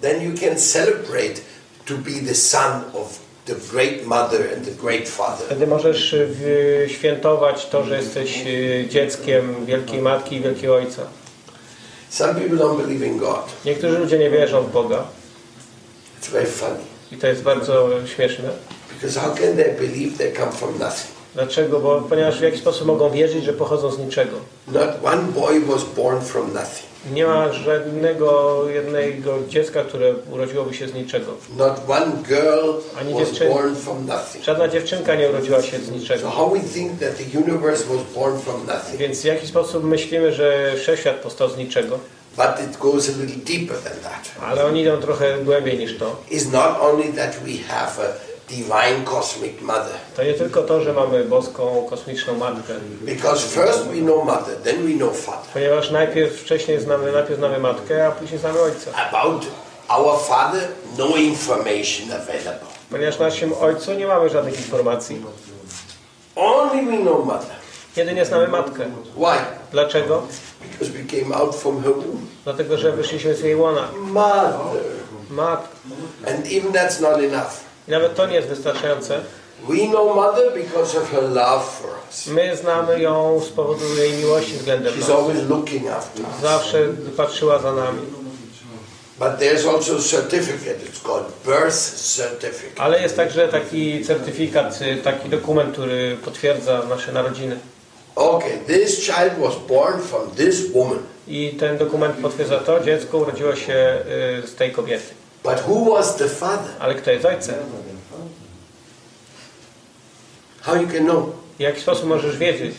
Then 0.00 0.22
you 0.22 0.38
can 0.40 0.58
celebrate 0.58 1.40
to 1.86 1.94
be 1.94 2.26
the 2.28 2.34
son 2.34 2.82
of 2.94 3.18
the 3.46 3.54
great 3.72 4.04
mother 4.06 4.40
and 4.56 4.64
the 4.64 4.70
great 4.82 5.08
father. 5.08 5.46
Wtedy 5.46 5.66
możesz 5.66 6.12
y, 6.12 6.86
świętować 6.88 7.66
to, 7.66 7.84
że 7.84 7.96
jesteś 7.96 8.46
y, 8.46 8.86
dzieckiem 8.90 9.66
wielkiej 9.66 10.02
matki 10.02 10.36
i 10.36 10.40
wielkiego 10.40 10.74
ojca. 10.74 11.02
Some 12.10 12.34
people 12.34 12.56
don't 12.56 12.76
believe 12.86 13.06
in 13.06 13.18
God. 13.18 13.44
Niektórzy 13.64 13.98
ludzie 13.98 14.18
nie 14.18 14.30
wierzą 14.30 14.62
w 14.62 14.72
Boga 14.72 15.04
It's 16.22 16.30
very 16.30 16.46
funny. 16.46 16.80
i 17.12 17.16
to 17.16 17.26
jest 17.26 17.42
bardzo 17.42 17.90
śmieszne. 18.06 18.48
Because 19.02 19.20
how 19.20 19.34
can 19.34 19.56
they 19.56 19.74
believe 19.78 20.16
they 20.18 20.32
come 20.32 20.52
from 20.52 20.78
nothing? 20.78 21.10
Dlaczego? 21.34 21.80
Bo 21.80 22.00
ponieważ 22.08 22.38
w 22.38 22.42
jakiś 22.42 22.60
sposób 22.60 22.86
mogą 22.86 23.10
wierzyć, 23.10 23.44
że 23.44 23.52
pochodzą 23.52 23.90
z 23.92 23.98
niczego. 23.98 24.36
Not 24.68 24.88
one 25.04 25.22
boy 25.22 25.60
was 25.60 25.84
born 25.96 26.20
from 26.20 26.52
nothing. 26.54 26.92
Nie 27.12 27.26
ma 27.26 27.52
żadnego 27.52 28.62
jednego 28.68 29.34
dziecka, 29.48 29.84
które 29.84 30.14
urodziłoby 30.32 30.74
się 30.74 30.88
z 30.88 30.94
niczego. 30.94 31.32
Not 31.58 31.72
one 31.88 32.12
girl 32.28 32.70
Ani 33.00 33.14
was 33.14 33.38
born 33.38 33.74
from 33.76 34.06
nothing. 34.06 34.44
Żadna 34.44 34.68
dziewczynka 34.68 35.14
nie 35.14 35.28
urodziła 35.28 35.62
się 35.62 35.78
z 35.78 35.86
So 35.86 35.92
niczego. 35.92 36.30
how 36.30 36.50
we 36.50 36.60
think 36.60 37.00
that 37.00 37.10
the 37.18 37.38
universe 37.38 37.84
was 37.84 38.02
born 38.14 38.38
from 38.40 38.66
nothing? 38.66 38.96
Więc 38.98 39.20
w 39.20 39.24
jaki 39.24 39.46
sposób 39.46 39.84
myślimy, 39.84 40.32
że 40.32 40.72
wszechświat 40.76 41.16
powstał 41.16 41.50
z 41.50 41.56
niczego, 41.56 41.98
But 42.36 42.66
it 42.70 42.78
goes 42.78 43.08
a 43.08 43.12
little 43.22 43.44
deeper 43.58 43.76
than 43.78 43.92
that. 44.02 44.30
ale 44.50 44.64
oni 44.66 44.82
idą 44.82 45.00
trochę 45.00 45.38
głębiej 45.44 45.78
niż 45.78 45.98
to. 45.98 46.16
It's 46.30 46.52
not 46.52 46.80
only 46.80 47.12
that 47.12 47.36
we 47.36 47.52
have 47.68 47.92
a 48.08 48.31
divine 48.56 49.04
cosmic 49.04 49.60
mother. 49.60 49.96
To 50.16 50.22
nie 50.24 50.34
tylko 50.34 50.62
to, 50.62 50.80
że 50.80 50.92
mamy 50.92 51.24
boską, 51.24 51.86
kosmiczną 51.90 52.34
matkę, 52.36 52.74
Because 53.00 53.46
first 53.48 53.84
we 53.84 53.96
know 54.00 54.24
mother, 54.24 54.56
then 54.64 54.86
we 54.86 54.92
know 54.98 55.16
father. 55.16 55.50
ponieważ 55.52 55.90
najpierw 55.90 56.40
wcześniej 56.40 56.80
znamy, 56.80 57.12
najpierw 57.12 57.38
znamy 57.38 57.58
matkę, 57.58 58.06
a 58.06 58.10
później 58.10 58.40
znamy 58.40 58.60
ojca. 58.60 58.90
About 59.10 59.46
our 59.88 60.20
father, 60.20 60.68
no 60.98 61.06
information 61.16 62.12
available. 62.12 62.66
Ponieważ 62.90 63.18
naszym 63.18 63.52
ojcu 63.60 63.92
nie 63.92 64.06
mamy 64.06 64.28
żadnych 64.28 64.58
informacji. 64.58 65.22
Only 66.36 66.82
we 66.86 66.96
know 67.02 67.26
mother. 67.26 67.56
Jedynie 67.96 68.24
znamy 68.24 68.48
matkę. 68.48 68.84
Why? 69.16 69.38
Dlaczego? 69.72 70.22
Because 70.62 70.92
we 70.98 71.20
came 71.20 71.36
out 71.36 71.56
from 71.56 71.82
her 71.82 71.92
womb. 71.94 72.20
Dlatego, 72.44 72.76
że 72.78 72.92
wyszliśmy 72.92 73.34
z 73.34 73.40
jej 73.40 73.56
łona. 73.56 73.88
Mother. 73.98 74.82
Matka. 75.30 75.68
And 76.28 76.46
even 76.46 76.72
that's 76.72 77.00
not 77.00 77.18
enough. 77.18 77.71
I 77.88 77.90
nawet 77.90 78.14
to 78.14 78.26
nie 78.26 78.34
jest 78.34 78.48
wystarczające. 78.48 79.20
We 79.68 79.76
know 79.86 80.16
mother 80.16 80.52
because 80.54 80.98
of 80.98 81.10
her 81.10 81.22
love 81.22 81.64
for 81.80 81.90
us. 82.08 82.26
My 82.26 82.56
znamy 82.56 83.00
ją 83.00 83.40
z 83.40 83.48
powodu 83.48 83.94
jej 83.96 84.12
miłości 84.12 84.52
względem 84.52 84.94
She's 84.94 85.00
nas. 85.00 85.10
always 85.10 85.48
looking 85.48 85.88
after 85.88 86.20
us. 86.26 86.40
Zawsze 86.42 86.78
patrzyła 87.16 87.58
za 87.58 87.72
nami. 87.72 88.00
But 89.18 89.28
there's 89.38 89.66
also 89.74 89.96
a 89.96 90.00
certificate. 90.00 90.76
It's 90.84 91.00
called 91.06 91.26
birth 91.46 91.76
certificate. 92.16 92.80
Ale 92.82 93.02
jest 93.02 93.16
także 93.16 93.48
taki 93.48 94.04
certyfikat, 94.04 94.82
y, 94.82 94.96
taki 94.96 95.28
dokument, 95.28 95.72
który 95.72 96.16
potwierdza 96.24 96.82
nasze 96.88 97.12
narodziny. 97.12 97.56
Okay, 98.16 98.58
this 98.66 99.00
child 99.00 99.32
was 99.38 99.54
born 99.68 100.02
from 100.02 100.30
this 100.30 100.72
woman. 100.72 100.98
I 101.28 101.56
ten 101.60 101.78
dokument 101.78 102.16
potwierdza 102.22 102.58
to, 102.58 102.80
dziecko 102.80 103.18
urodziło 103.18 103.56
się 103.56 103.98
y, 104.44 104.48
z 104.48 104.54
tej 104.54 104.72
kobiety. 104.72 105.14
But 105.42 105.60
who 105.60 105.94
was 105.94 106.16
the 106.16 106.28
father? 106.28 106.70
Ale 106.80 106.94
kto 106.94 107.10
jest 107.10 107.24
ojcem? 107.24 107.54
How 110.60 110.76
you 110.76 110.88
can 110.88 111.04
know? 111.04 111.26
W 111.58 111.60
jaki 111.60 111.80
sposób 111.80 112.04
możesz 112.06 112.36
wiedzieć? 112.36 112.74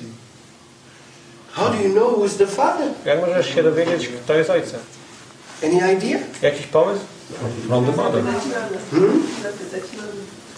How 1.52 1.70
do 1.70 1.76
you 1.82 1.90
know 1.94 2.18
who's 2.18 2.38
the 2.38 2.48
father? 2.48 2.88
Jak 3.06 3.22
możesz 3.22 3.56
się 3.56 3.64
dowiedzieć, 3.64 4.08
kto 4.24 4.34
jest 4.34 4.50
ojcem? 4.50 4.80
Any 5.64 5.94
idea? 5.94 6.20
Jakiś 6.42 6.68
pomysł? 6.68 7.02
From 7.68 7.86
the 7.86 7.92
mother. 7.92 8.24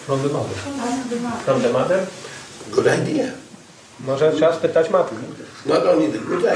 From 0.06 0.20
the 0.22 0.30
mother. 0.30 0.58
From 1.46 1.62
the 1.62 1.70
mother? 1.70 2.06
Good 2.72 2.86
idea. 2.86 3.26
Może 4.00 4.32
trzeba 4.32 4.56
spytać 4.56 4.90
matkę. 4.90 5.16
Not 5.66 5.86
only 5.86 6.08
the 6.08 6.18
good 6.18 6.40
idea, 6.40 6.56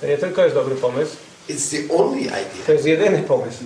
To 0.00 0.06
nie 0.06 0.18
tylko 0.18 0.42
jest 0.42 0.54
dobry 0.54 0.74
pomysł, 0.74 1.16
it's 1.48 1.70
the 1.70 1.94
only 1.94 2.22
idea. 2.22 2.64
to 2.66 2.72
jest 2.72 2.84
jedyny 2.84 3.22
pomysł. 3.22 3.64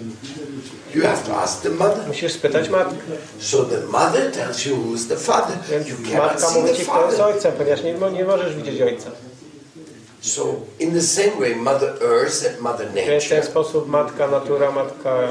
You 0.94 1.02
have 1.02 1.22
to 1.26 1.42
ask 1.42 1.62
the 1.62 1.70
mother. 1.70 2.08
Musisz 2.08 2.32
spytać 2.32 2.68
matkę. 2.68 2.96
So 3.38 3.64
the 3.64 3.80
mother 3.86 4.32
tells 4.32 4.66
you 4.66 4.76
who's 4.76 5.08
the 5.08 5.16
father. 5.16 5.56
You 5.88 5.96
cannot 5.96 6.32
matka 6.32 6.48
see 6.48 6.60
mówi 6.60 6.70
the 6.70 6.76
ci, 6.76 6.82
kto 6.82 7.06
jest 7.06 7.18
father. 7.18 7.34
ojcem, 7.34 7.52
ponieważ 7.52 7.82
nie, 7.82 7.94
nie 8.12 8.24
możesz 8.24 8.56
widzieć 8.56 8.82
ojca. 8.82 9.10
So 10.20 10.42
in 10.78 10.92
the 10.92 11.02
same 11.02 11.40
way, 11.40 11.56
Mother 11.56 11.94
Earth 12.02 12.46
and 12.46 12.60
Mother 12.60 12.92
Więc 12.92 13.24
w 13.24 13.28
ten 13.28 13.38
Nature, 13.38 13.50
sposób 13.50 13.88
matka 13.88 14.26
natura, 14.26 14.70
matka 14.70 15.22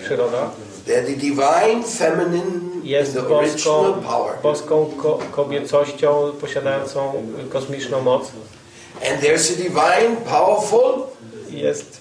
y, 0.00 0.04
przyroda 0.04 0.50
they're 0.86 1.04
the 1.04 1.16
divine 1.16 1.82
feminine 1.82 2.60
in 2.74 2.84
jest 2.84 3.14
the 3.14 3.20
original 3.20 3.82
boską, 3.82 4.02
power. 4.02 4.38
boską 4.42 4.86
ko 5.02 5.18
kobiecością 5.30 6.32
posiadającą 6.40 7.12
y, 7.46 7.50
kosmiczną 7.50 8.00
moc. 8.00 8.32
And 9.10 9.20
there's 9.20 9.50
a 9.52 9.56
divine, 9.56 10.16
powerful, 10.16 11.06
Jest 11.50 12.00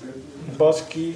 boski, 0.58 1.13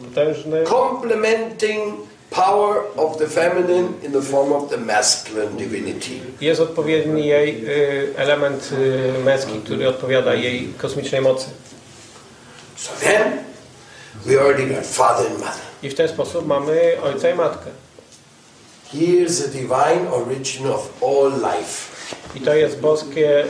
potężny, 0.00 0.64
complementing 0.64 1.94
power 2.30 2.82
of 2.96 3.18
the 3.18 3.26
feminine 3.28 3.88
in 4.02 4.12
the 4.12 4.22
form 4.22 4.52
of 4.52 4.70
the 4.70 4.76
masculine 4.76 5.56
divinity. 5.56 6.20
jest 6.40 6.60
odpowiedni 6.60 7.26
jej 7.26 7.64
y, 7.68 8.14
element 8.16 8.70
y, 8.72 9.24
męski, 9.24 9.60
który 9.64 9.88
odpowiada 9.88 10.34
jej 10.34 10.68
kosmicznej 10.78 11.20
mocy. 11.20 11.46
So 12.76 12.92
then, 13.00 13.44
we 14.26 14.40
already 14.40 14.66
got 14.74 14.86
father 14.86 15.26
and 15.26 15.38
mother. 15.38 15.60
I 15.82 15.90
w 15.90 15.94
ten 15.94 16.08
sposób 16.08 16.46
mamy 16.46 16.96
ojca 17.02 17.30
i 17.30 17.34
matkę. 17.34 17.70
Here's 18.94 19.42
the 19.42 19.48
divine 19.48 20.08
origin 20.12 20.66
of 20.66 21.02
all 21.02 21.30
life. 21.32 21.90
I 22.34 22.40
to 22.40 22.54
jest 22.54 22.80
boskie 22.80 23.44
y, 23.44 23.46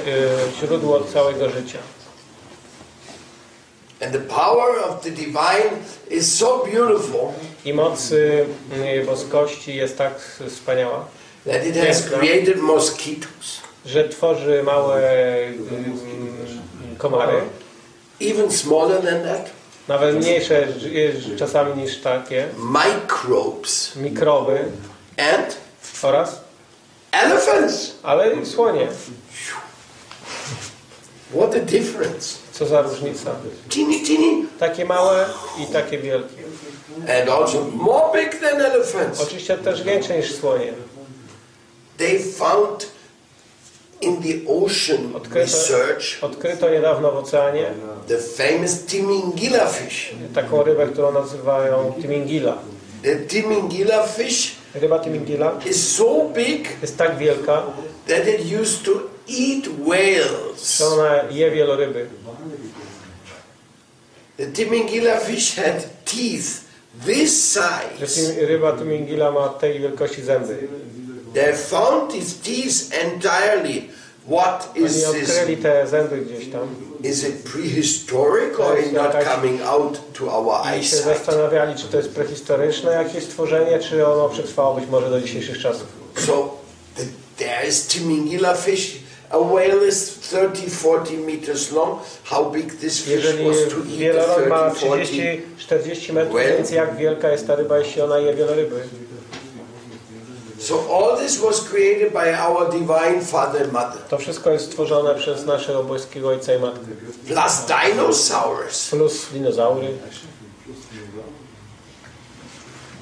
źródło 0.61 1.01
całego 1.01 1.51
życia. 1.51 1.79
And 1.79 1.89
the 1.89 1.89
power 1.89 1.89
of 1.89 1.89
the 1.89 1.89
divine 1.89 1.99
is 3.29 3.90
so 6.23 6.65
I 7.65 7.73
moc 7.75 8.13
y, 8.13 8.47
boskości 9.07 9.77
jest 9.77 9.99
tak 9.99 10.21
wspaniała, 10.49 11.07
that 11.45 11.67
it 11.67 11.77
has 11.77 12.03
created 12.03 12.63
mosquitoes, 12.63 13.61
że 13.87 14.09
tworzy 14.09 14.63
małe 14.63 15.01
y, 15.01 15.55
y, 16.95 16.97
komary, 16.99 17.41
even 18.21 18.51
smaller 18.51 19.03
than 19.03 19.23
that, 19.23 19.51
nawet 19.89 20.17
mniejsze 20.17 20.69
y, 20.69 21.37
czasami 21.39 21.83
niż 21.83 22.01
takie, 22.01 22.49
microbes, 22.57 23.97
mikroby. 23.97 24.59
And? 25.17 25.57
Oraz, 26.03 26.41
elephants. 27.13 27.95
ale 28.03 28.35
i 28.35 28.47
słonie. 28.47 28.89
What 31.35 31.55
a 31.55 31.59
difference. 31.59 32.50
Co 32.61 32.67
za 32.67 32.83
różnica. 32.83 33.31
Teeny, 33.75 34.01
teeny, 34.07 34.47
Takie 34.59 34.85
małe 34.85 35.27
i 35.63 35.67
takie 35.73 35.99
wielkie. 35.99 36.43
and 37.21 37.29
also 37.31 37.65
more 37.73 38.21
big 38.23 38.41
than 38.41 38.61
elephants. 38.61 39.21
Oczywiście 39.21 39.59
też 39.59 39.83
większe 39.83 40.17
niż 40.17 40.35
słonie. 40.35 40.73
They 41.99 42.19
found 42.19 42.87
in 44.01 44.17
the 44.23 44.53
ocean 44.53 45.17
Odkryto, 45.17 45.41
research 45.47 46.05
odkryto 46.25 46.71
niedawno 46.71 47.13
w 47.13 47.17
oceanie 47.17 47.71
the 48.09 48.19
famous 48.19 48.85
Timingila 48.87 49.67
fish. 49.67 50.15
taką 50.35 50.63
rybę, 50.63 50.87
którą 50.87 51.13
nazywają 51.13 51.93
timingila. 52.03 52.59
The 53.03 53.17
Timingila 53.17 54.07
fish 54.07 54.55
Ryba 54.75 54.99
Timingila 54.99 55.53
is 55.71 55.97
so 55.97 56.25
big 56.35 56.69
jest 56.83 56.97
tak 56.97 57.19
wielka, 57.19 57.63
that 58.09 58.29
it 58.29 58.61
used 58.63 58.83
to 58.85 58.91
eat 59.29 59.65
whales. 59.87 60.79
że 60.79 60.87
ona 60.87 61.23
je 61.31 61.51
wieloryby. 61.51 62.07
The 64.41 64.47
Timingila 64.47 65.19
fish 65.21 65.57
had 65.57 65.85
teeth 66.05 66.65
this 67.07 67.53
size. 67.53 68.47
ryba 68.47 68.73
Timingila 68.73 69.31
ma 69.31 69.49
tej 69.49 69.81
wielkości 69.81 70.23
zęby. 70.23 70.69
They 71.35 71.53
found 71.57 72.13
these 72.13 72.35
teeth 72.43 73.05
entirely. 73.05 73.83
What 74.29 74.69
Oni 74.77 74.87
is 74.87 74.93
this? 74.95 75.07
odkryli 75.07 75.57
te 75.57 75.87
zęby 75.87 76.17
gdzieś 76.19 76.51
tam 76.53 76.69
Is 77.05 77.25
it 77.25 77.35
prehistoric 77.53 78.61
or 78.61 78.79
is 78.79 78.93
not 78.93 79.13
coming 79.35 79.63
out 79.63 80.01
to 80.13 80.33
our 80.33 80.61
i 80.67 80.85
się 80.85 80.97
eyesight? 80.97 81.05
zastanawiali, 81.05 81.75
czy 81.75 81.89
to 81.89 81.97
jest 81.97 82.09
prehistoryczne 82.15 82.93
jakieś 82.93 83.25
stworzenie, 83.25 83.79
czy 83.79 84.07
ono 84.07 84.29
przetrwało 84.29 84.75
być 84.75 84.91
może 84.91 85.11
do 85.11 85.21
dzisiejszych 85.21 85.59
czasów. 85.59 85.87
So 86.27 86.57
the, 86.97 87.03
there 87.37 87.69
is 87.69 87.87
Timingila 87.87 88.55
fish. 88.55 89.00
A 89.31 89.39
whale 89.39 89.87
is 89.89 90.19
30, 90.21 90.69
40 90.69 91.17
meters 91.17 91.73
long. 91.73 92.01
How 92.25 92.51
big 92.51 92.73
this 92.73 93.01
fish 93.01 93.09
Jeżeli 93.09 93.45
was 93.45 93.57
to 93.57 93.77
eat 93.77 93.99
wielorąb 93.99 94.49
ma 94.49 94.71
the 94.71 94.77
30, 94.77 95.07
30, 95.07 95.43
40 95.59 96.13
metrów, 96.13 96.41
więc 96.41 96.71
jak 96.71 96.97
wielka 96.97 97.29
jest 97.29 97.47
ta 97.47 97.55
ryba, 97.55 97.79
jeśli 97.79 98.03
ona 98.03 98.19
je 98.19 98.35
wieloryby? 98.35 98.81
So 100.59 100.75
all 100.75 101.17
this 101.17 101.39
was 101.39 101.61
created 101.61 102.13
by 102.13 102.35
our 102.35 102.71
divine 102.71 103.25
Father 103.25 103.63
and 103.63 103.73
Mother. 103.73 104.03
To 104.09 104.19
wszystko 104.19 104.51
jest 104.51 104.67
stworzone 104.67 105.15
przez 105.15 105.47
naszego 105.47 105.85
boskiego 105.85 106.29
Ojca 106.29 106.55
i 106.55 106.59
Matkę. 106.59 106.87
Plus 107.27 107.67
dinosaurs, 107.67 108.91
Plus 108.91 109.27
dinozaury, 109.33 109.89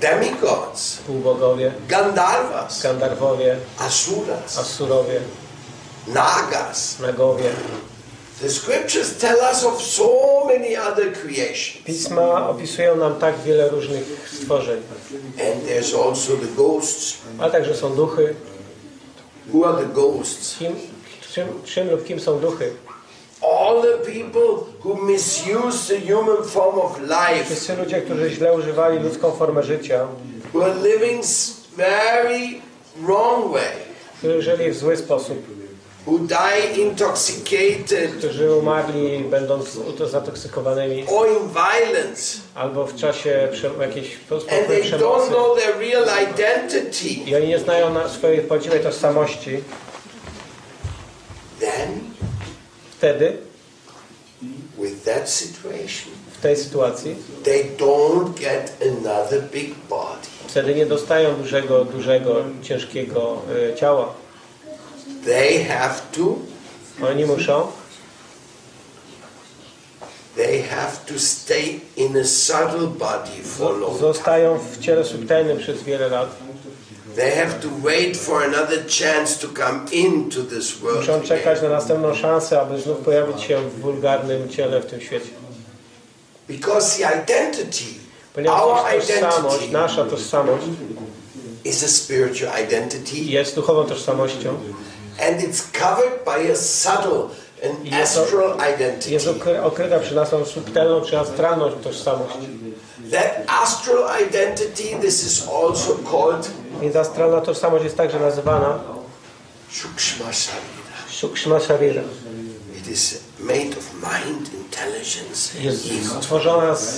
demigods, 0.00 0.96
półbogowie, 1.06 1.72
Gandharvas, 1.88 2.82
Gandarwowie, 2.82 3.56
Asuras, 3.78 4.58
Asurowie, 4.58 5.20
Nagas. 6.14 7.00
Nagowie. 7.00 7.50
The 8.40 8.48
scriptures 8.48 9.18
tell 9.18 9.40
us 9.40 9.64
of 9.64 9.82
so 9.82 10.44
many 10.46 10.76
other 10.76 11.12
creations. 11.12 11.84
Pisma 11.84 12.48
opisują 12.48 12.96
nam 12.96 13.14
tak 13.14 13.34
wiele 13.44 13.68
różnych 13.68 14.28
stworzeń, 14.34 14.82
And 15.40 15.66
there's 15.68 15.94
also 16.06 16.32
the 16.36 16.46
ghosts. 16.56 17.14
ale 17.38 17.52
także 17.52 17.74
są 17.76 17.94
duchy. 17.94 18.34
Who 19.54 19.66
are 19.68 19.78
the 19.78 19.88
ghosts? 19.94 20.58
Kim, 20.58 20.74
czym, 21.32 21.48
czym 21.64 21.90
lub 21.90 22.04
kim 22.06 22.20
są 22.20 22.38
duchy? 22.40 22.70
All 23.42 23.82
the 23.82 24.12
people 24.12 24.64
who 24.84 24.94
misuse 25.06 25.94
the 25.94 26.00
human 26.14 26.44
form 26.44 26.78
of 26.78 27.00
life, 27.00 27.44
Wszyscy 27.44 27.76
ludzie, 27.76 28.02
którzy 28.02 28.30
źle 28.30 28.52
używali 28.56 28.98
ludzką 28.98 29.32
formę 29.32 29.62
życia, 29.62 30.06
who 30.54 30.64
are 30.64 30.74
living 30.74 31.24
very 31.76 32.40
wrong 32.96 33.52
way, 33.52 33.72
którzy 34.18 34.42
żyli 34.42 34.70
w 34.70 34.76
zły 34.78 34.96
sposób, 34.96 35.38
who 36.08 36.18
die 36.18 36.82
intoxicated 36.82 38.10
którzy 38.18 38.52
umarli 38.52 39.18
będąc 39.18 39.78
zatoksykowanymi 40.10 41.04
or 41.08 41.28
in 41.28 41.48
violence, 41.48 42.38
albo 42.54 42.86
w 42.86 42.94
czasie 42.96 43.48
jakiejś 43.80 44.16
they 44.68 44.80
przemocy. 44.82 44.98
don't 44.98 45.28
know 45.28 45.58
their 45.58 45.78
real 45.78 46.04
identity, 46.32 47.08
I 47.30 47.36
oni 47.36 47.48
nie 47.48 47.58
znają 47.58 47.94
na 47.94 48.08
swojej 48.08 48.40
prawdziwej 48.40 48.80
tożsamości. 48.80 49.50
then 51.60 52.00
Wtedy, 52.98 53.36
with 54.78 55.04
that 55.04 55.30
situation, 55.30 56.12
w 56.38 56.40
tej 56.40 56.56
sytuacji, 56.56 57.16
they 57.44 57.64
don't 57.76 58.34
get 58.40 58.72
another 58.82 59.42
big 59.52 59.74
body. 59.88 60.26
wtedy 60.48 60.74
nie 60.74 60.86
dostają 60.86 61.34
dużego, 61.34 61.84
dużego, 61.84 62.36
ciężkiego 62.62 63.42
y, 63.72 63.74
ciała. 63.76 64.14
They 65.24 65.64
have 65.64 65.94
to 66.12 66.38
Oni 67.02 67.24
muszą 67.24 67.72
they 70.36 70.62
have 70.62 71.04
to 71.06 71.18
stay 71.18 71.80
in 71.96 72.16
a 72.16 72.24
subtle 72.24 72.86
body 72.86 73.42
for 73.44 73.78
long. 73.78 73.98
zostają 74.00 74.58
w 74.58 74.78
ciele 74.78 75.04
subtelnym 75.04 75.58
przez 75.58 75.82
wiele 75.82 76.08
lat. 76.08 76.28
They 77.16 77.30
have 77.30 77.54
to 77.60 77.68
wait 77.82 78.16
for 78.16 78.42
another 78.44 78.84
chance 78.86 79.40
to 79.40 79.48
come 79.48 79.80
into 79.92 80.42
this 80.42 80.78
world. 80.78 81.00
Muszą 81.00 81.20
czekać 81.20 81.62
na 81.62 81.68
następną 81.68 82.14
szansę, 82.14 82.60
aby 82.60 82.80
znów 82.80 82.98
pojawić 82.98 83.42
się 83.42 83.60
w 83.60 83.80
wulgarnym 83.80 84.48
ciele 84.48 84.80
w 84.80 84.86
tym 84.86 85.00
świecie. 85.00 85.30
Because 86.48 86.98
the 86.98 87.22
identity, 87.22 87.84
Ponieważ 88.34 88.60
our 88.60 88.76
tożsamość, 88.76 89.08
identity, 89.08 89.72
nasza 89.72 90.04
tożsamość 90.04 90.66
is 91.64 91.84
a 91.84 91.88
spiritual 91.88 92.64
identity, 92.64 93.16
jest 93.16 93.54
duchową 93.54 93.84
tożsamością. 93.84 94.58
And 95.18 95.40
it's 95.42 95.62
covered 95.80 96.24
by 96.24 96.52
a 96.52 96.56
subtle 96.56 97.28
and 97.64 97.84
Jest 97.84 98.18
astral 98.18 98.48
Jest 98.58 98.74
identity. 98.80 99.18
okry- 99.18 99.62
okryta 99.64 99.98
przez 99.98 100.14
naszą 100.14 100.44
subtelną 100.44 101.00
czy 101.00 101.18
astralną 101.18 101.70
tożsamość. 101.70 102.34
That 103.12 103.42
astral 103.62 104.22
identity, 104.28 104.96
this 105.00 105.24
is 105.24 105.42
also 105.48 105.96
called 106.10 106.50
Więc 106.80 106.96
astralna 106.96 107.40
tożsamość 107.40 107.84
jest 107.84 107.96
także 107.96 108.20
nazywana 108.20 108.78
Shukshma 111.10 111.60
Sharira. 111.60 112.02
It 112.78 112.88
is 112.88 113.18
made 113.38 113.76
of 113.78 113.84
mind, 113.94 114.54
intelligence, 114.54 115.58
Jest 115.60 115.84
stworzona 116.20 116.74
z, 116.74 116.96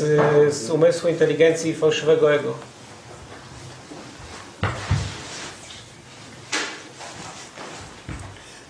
z 0.55 0.71
umysłu, 0.71 1.09
inteligencji 1.09 1.71
i 1.71 1.75
fałszywego 1.75 2.35
ego. 2.35 2.55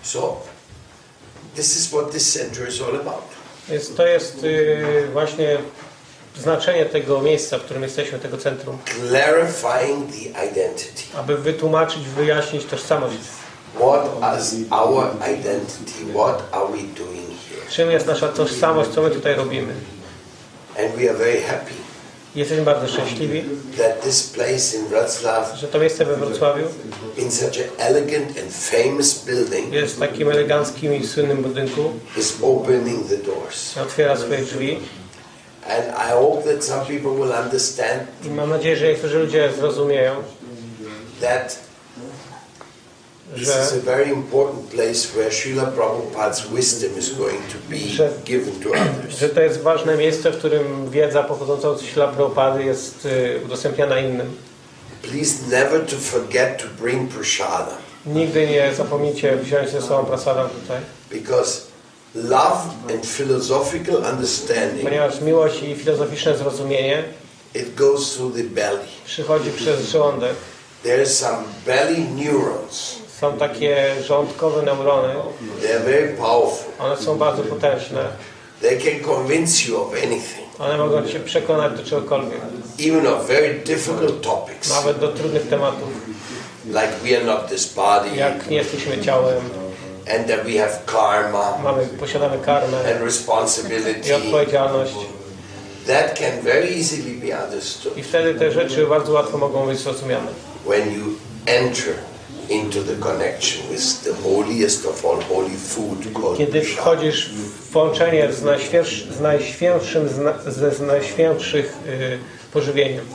So, 0.03 0.37
this 1.55 1.77
is 1.77 1.91
what 1.93 2.11
this 2.11 2.33
center 2.33 2.67
is 2.67 2.81
all 2.81 2.95
about. 2.95 3.23
Więc 3.69 3.95
to 3.95 4.07
jest 4.07 4.43
y, 4.43 5.07
właśnie 5.13 5.57
znaczenie 6.39 6.85
tego 6.85 7.21
miejsca, 7.21 7.57
w 7.57 7.61
którym 7.61 7.83
jesteśmy, 7.83 8.19
tego 8.19 8.37
centrum, 8.37 8.77
Clarifying 8.85 10.11
the 10.11 10.45
identity. 10.45 11.03
aby 11.17 11.37
wytłumaczyć, 11.37 12.03
wyjaśnić 12.03 12.65
tożsamość. 12.65 13.15
What 13.75 14.05
is 14.41 14.55
our 14.71 15.05
identity? 15.39 16.13
What 16.13 16.43
are 16.51 16.65
we 16.67 16.77
doing 16.77 17.29
here? 17.49 17.61
Czym 17.71 17.91
jest 17.91 18.05
nasza 18.07 18.27
tożsamość, 18.27 18.89
co 18.89 19.01
my 19.01 19.09
tutaj 19.11 19.35
robimy. 19.35 19.73
And 20.79 20.95
we 20.95 21.09
are 21.09 21.17
very 21.17 21.41
happy 21.41 21.73
Jesteśmy 22.35 22.63
bardzo 22.63 22.87
szczęśliwi, 22.87 23.43
that 23.77 24.03
this 24.03 24.23
place 24.23 24.77
in 24.77 24.87
Wrocław, 24.87 25.53
że 25.57 25.67
to 25.67 25.79
miejsce 25.79 26.05
we 26.05 26.15
Wrocławiu 26.15 26.67
in 27.17 27.31
such 27.31 27.57
an 27.57 27.87
elegant 27.87 28.27
and 28.27 28.53
famous 28.53 29.25
building, 29.25 29.73
jest 29.73 29.99
takim 29.99 30.31
eleganckim 30.31 30.95
i 30.95 31.07
słynnym 31.07 31.37
budynku. 31.37 31.91
is 32.17 32.33
opening 32.41 33.07
the 33.09 33.17
doors. 33.17 33.77
Otwiera 33.77 34.17
swoje 34.17 34.41
drzwi 34.41 34.79
And 35.69 35.87
I 35.87 36.11
hope 36.11 36.53
that 36.53 36.63
some 36.63 36.85
people 36.85 37.11
will 37.11 37.31
understand 37.45 38.01
i 38.25 38.29
mam 38.29 38.49
nadzieję, 38.49 38.75
że 38.75 38.87
niektórzy 38.87 39.19
ludzie 39.19 39.49
zrozumieją, 39.57 40.15
that 41.21 41.59
że 43.35 43.51
is 43.63 43.73
a 43.73 43.85
very 43.85 44.09
important 44.09 44.69
place 44.69 45.07
where 45.15 45.31
Srila 45.31 45.65
Prabhupada's 45.65 46.41
wisdom 46.55 46.99
is 46.99 47.09
going 47.15 47.41
to 47.51 47.57
be 47.69 47.77
Że- 47.77 48.09
given 48.25 48.53
to 48.63 48.69
others. 48.69 49.17
że 49.19 49.29
to 49.29 49.41
jest 49.41 49.61
ważne 49.61 49.97
miejsce, 49.97 50.31
w 50.31 50.37
którym 50.37 50.89
wiedza 50.89 51.23
pochodząca 51.23 51.69
od 51.69 51.81
Śla 51.81 52.07
Prabhupady 52.07 52.63
jest 52.63 53.05
y, 53.05 53.39
udostępniana 53.45 53.99
innym. 53.99 54.35
Please 55.01 55.33
never 55.49 55.85
to 55.85 55.95
forget 55.95 56.57
to 56.61 56.83
bring 56.83 57.11
prasada 57.13 57.77
Nigdy 58.05 58.47
nie 58.47 58.73
zapomnijcie 58.77 59.35
wziąć 59.37 59.69
ze 59.69 59.81
sobą 59.81 60.05
prasada 60.05 60.45
tutaj, 60.45 60.77
because 61.11 61.61
love 62.15 62.59
and 62.93 63.05
philosophical 63.07 63.95
understanding 64.13 64.81
ponieważ 64.83 65.21
miłość 65.21 65.63
i 65.63 65.75
filozoficzne 65.75 66.37
zrozumienie 66.37 67.03
it 67.55 67.75
goes 67.75 68.11
through 68.15 68.35
the 68.35 68.43
belly. 68.43 68.79
przychodzi 69.05 69.51
przez 69.51 69.89
żołądek. 69.89 70.33
There 70.83 70.95
are 70.95 71.05
some 71.09 71.37
belly 71.65 71.97
neurons. 72.15 72.95
Są 73.21 73.37
takie 73.37 73.95
żołądkowe 74.07 74.61
neurony, 74.61 75.13
very 75.85 76.07
powerful. 76.07 76.71
one 76.79 76.97
są 76.97 77.17
bardzo 77.17 77.43
potężne. 77.43 78.07
They 78.61 78.77
can 78.77 78.99
convince 79.15 79.67
you 79.69 79.81
of 79.81 79.93
anything, 79.93 80.47
One 80.59 80.77
mogą 80.77 81.07
Cię 81.07 81.19
przekonać 81.19 81.77
do 81.77 81.83
czegokolwiek, 81.83 82.41
even 82.79 83.07
of 83.07 83.27
very 83.27 83.53
difficult 83.53 84.21
topics, 84.21 84.69
nawet 84.69 84.99
do 84.99 85.07
trudnych 85.07 85.47
tematów, 85.49 85.89
like 86.65 86.89
we 87.03 87.17
are 87.17 87.25
not 87.25 87.47
this 87.49 87.73
body, 87.73 88.15
jak 88.15 88.49
nie 88.49 88.57
jesteśmy 88.57 88.97
ciałem, 88.97 89.37
and 90.15 90.27
that 90.27 90.43
we 90.45 90.59
have 90.59 90.79
karma 90.85 91.57
mamy, 91.63 91.85
posiadamy 91.85 92.37
karmę 92.39 92.77
and 92.77 93.01
i 93.01 93.05
responsibility. 93.05 94.15
odpowiedzialność. 94.15 94.93
That 95.87 96.19
can 96.19 96.41
very 96.43 96.67
easily 96.77 97.13
be 97.27 97.43
understood 97.45 97.97
I 97.97 98.03
wtedy 98.03 98.35
te 98.35 98.51
rzeczy 98.51 98.87
bardzo 98.87 99.13
łatwo 99.13 99.37
mogą 99.37 99.65
być 99.67 99.79
zrozumiane. 99.79 100.27
when 100.65 100.93
you 100.93 101.05
enter 101.45 101.93
into 102.51 102.83
the 102.83 102.95
connection 102.95 103.69
with 103.69 104.03
the 104.03 104.13
holiest 104.13 104.85
of 104.85 105.05
all 105.05 105.21
holy 105.21 105.57
food 105.57 106.13
called 106.13 106.37
Kiedy 106.37 106.61
wchodzisz 106.61 107.29
w 107.29 107.71
połączenie 107.73 108.33
z, 108.33 108.43
najśwież, 108.43 109.07
z 109.17 109.19
najświętszym, 109.19 110.09
ze 110.47 110.71
z 110.71 110.81
najświętszych 110.81 111.73
y, 111.87 112.19
pożywieniem. 112.53 113.05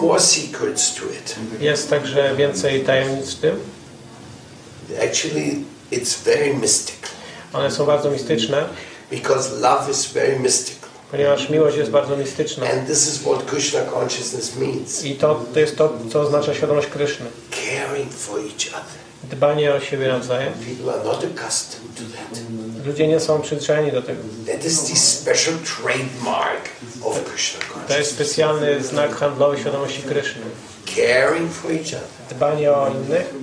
more 0.00 0.20
secrets 0.20 0.94
to 0.94 1.02
it. 1.04 1.36
Jest 1.60 1.90
także 1.90 2.36
więcej 2.36 2.80
tajemnic 2.80 3.34
w 3.34 3.40
tym. 3.40 3.60
Actually, 4.98 5.64
it's 5.92 6.24
very 6.24 6.54
mystical 6.54 7.10
One 7.52 7.70
są 7.70 7.86
bardzo 7.86 8.10
mistyczne, 8.10 8.68
because 9.10 9.60
love 9.60 9.90
is 9.90 10.06
very 10.06 10.38
mystical. 10.38 10.81
Ponieważ 11.12 11.50
miłość 11.50 11.76
jest 11.76 11.90
bardzo 11.90 12.16
mistyczna. 12.16 12.66
And 12.70 12.86
this 12.86 13.08
is 13.08 13.18
what 13.22 13.44
Krishna 13.44 13.80
consciousness 13.80 14.56
means 14.56 15.04
I 15.04 15.14
to, 15.14 15.44
to 15.54 15.60
jest 15.60 15.76
to, 15.76 15.92
co 16.12 16.20
oznacza 16.20 16.54
świadomość 16.54 16.86
Kryszny. 16.88 17.26
caring 17.50 18.12
for 18.12 18.38
each 18.38 18.68
other. 18.68 19.02
Dbanie 19.24 19.74
o 19.74 19.80
siebie 19.80 20.08
nawzajem. 20.08 20.52
People 20.52 20.94
are 20.94 21.04
not 21.04 21.24
accustomed 21.24 21.94
to 21.96 22.02
that. 22.02 22.40
Ludzie 22.86 23.08
nie 23.08 23.20
są 23.20 23.40
przyzwyczajeni 23.40 23.92
do 23.92 24.02
tego. 24.02 24.20
That 24.46 24.64
is 24.64 24.82
the 24.84 24.96
special 24.96 25.54
trademark 25.82 26.68
of 27.04 27.24
Krishna 27.24 27.60
To 27.88 27.98
jest 27.98 28.10
specjalny 28.10 28.82
znak 28.82 29.16
handlowy 29.16 29.58
świadomości 29.58 30.02
Kryszny. 30.02 30.42
Caring 30.96 31.52
for 31.52 31.70
each 31.72 31.86
other. 31.86 32.36
Dbanie 32.36 32.72
o 32.72 32.90
innych. 32.90 33.34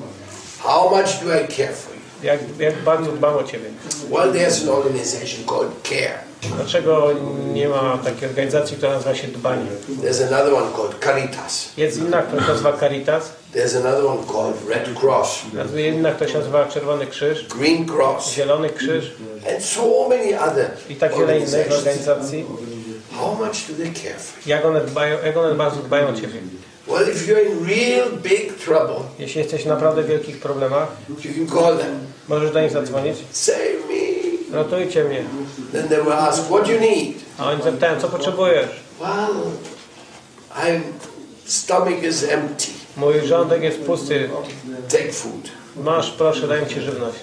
How 0.64 0.90
much 0.90 1.24
do 1.24 1.36
I 1.44 1.48
care 1.48 1.74
for 1.76 1.94
you? 1.96 1.99
Jak, 2.24 2.40
jak 2.60 2.76
bardzo 2.76 3.12
dbam 3.12 3.36
o 3.36 3.44
Ciebie. 3.44 3.66
Well, 4.10 4.34
there's 4.34 4.64
an 4.64 4.70
organization 4.70 5.46
called 5.46 5.72
CARE. 5.84 6.30
Dlaczego 6.56 7.10
nie 7.54 7.70
ma 7.70 7.98
takiej 7.98 8.30
organizacji, 8.30 8.78
która 8.78 8.92
nazywa 8.92 9.16
się 9.16 9.28
Dbanie? 9.28 9.66
There's 10.02 10.28
another 10.28 10.54
one 10.54 10.72
called 10.76 11.00
Caritas. 11.04 11.70
Jest 11.78 11.98
inna, 11.98 12.22
która 12.22 12.42
się 12.42 12.48
nazywa 12.48 12.74
Caritas, 12.74 13.32
There's 13.54 13.76
another 13.76 14.06
one 14.06 14.24
called 14.28 14.56
Red 14.70 15.00
Cross, 15.00 15.42
jest 15.54 15.76
inna, 15.76 16.12
która 16.12 16.30
się 16.30 16.38
nazywa 16.38 16.66
Czerwony 16.66 17.08
Krzyż, 17.08 17.48
Green 17.48 17.86
Cross, 17.86 18.34
Zielony 18.34 18.70
Krzyż 18.70 19.12
and 19.56 19.66
so 19.66 20.10
many 20.10 20.40
other 20.40 20.72
i 20.90 20.96
tak 20.96 21.18
wiele 21.18 21.40
innych 21.40 21.72
organizacji. 21.72 22.46
How 23.12 23.36
much 23.36 23.68
do 23.70 23.84
they 23.84 23.94
care 23.94 24.20
for? 24.20 24.48
Jak 24.48 24.66
one, 24.66 24.82
dbają, 24.82 25.18
jak 25.26 25.38
one 25.38 25.56
bardzo 25.56 25.82
dbają 25.82 26.08
o 26.08 26.14
Ciebie. 26.14 26.40
Well, 26.90 27.10
if 27.10 27.28
you're 27.28 27.46
in 27.52 27.66
real 27.68 28.10
big 28.24 28.58
trouble, 28.58 28.96
Jeśli 29.20 29.42
jesteś 29.42 29.64
w 29.64 29.66
naprawdę 29.66 30.04
wielkich 30.04 30.40
problemach, 30.40 30.88
you 31.10 31.16
can 31.48 31.48
call 31.60 31.78
them. 31.78 32.00
możesz 32.28 32.52
do 32.52 32.62
nich 32.62 32.72
zadzwonić. 32.72 33.18
Save 33.32 33.58
me. 33.90 34.56
Ratujcie 34.58 35.04
mnie. 35.04 35.24
Then 35.72 35.88
they 35.88 36.04
will 36.04 36.14
ask, 36.14 36.44
what 36.44 36.66
do 36.66 36.72
you 36.72 36.80
need? 36.80 37.16
A 37.38 37.52
oni 37.52 37.64
zapytają, 37.64 38.00
co 38.02 38.08
potrzebujesz? 38.10 38.70
Well, 39.02 39.30
I'm 40.56 40.82
stomach 41.46 42.04
is 42.04 42.24
empty. 42.24 42.66
Mój 42.98 43.22
żądek 43.22 43.62
jest 43.64 43.80
pusty. 43.80 44.30
Take 44.90 45.12
food. 45.14 45.50
Masz, 45.76 46.12
proszę, 46.12 46.48
daj 46.48 46.68
Ci 46.68 46.82
żywność. 46.82 47.18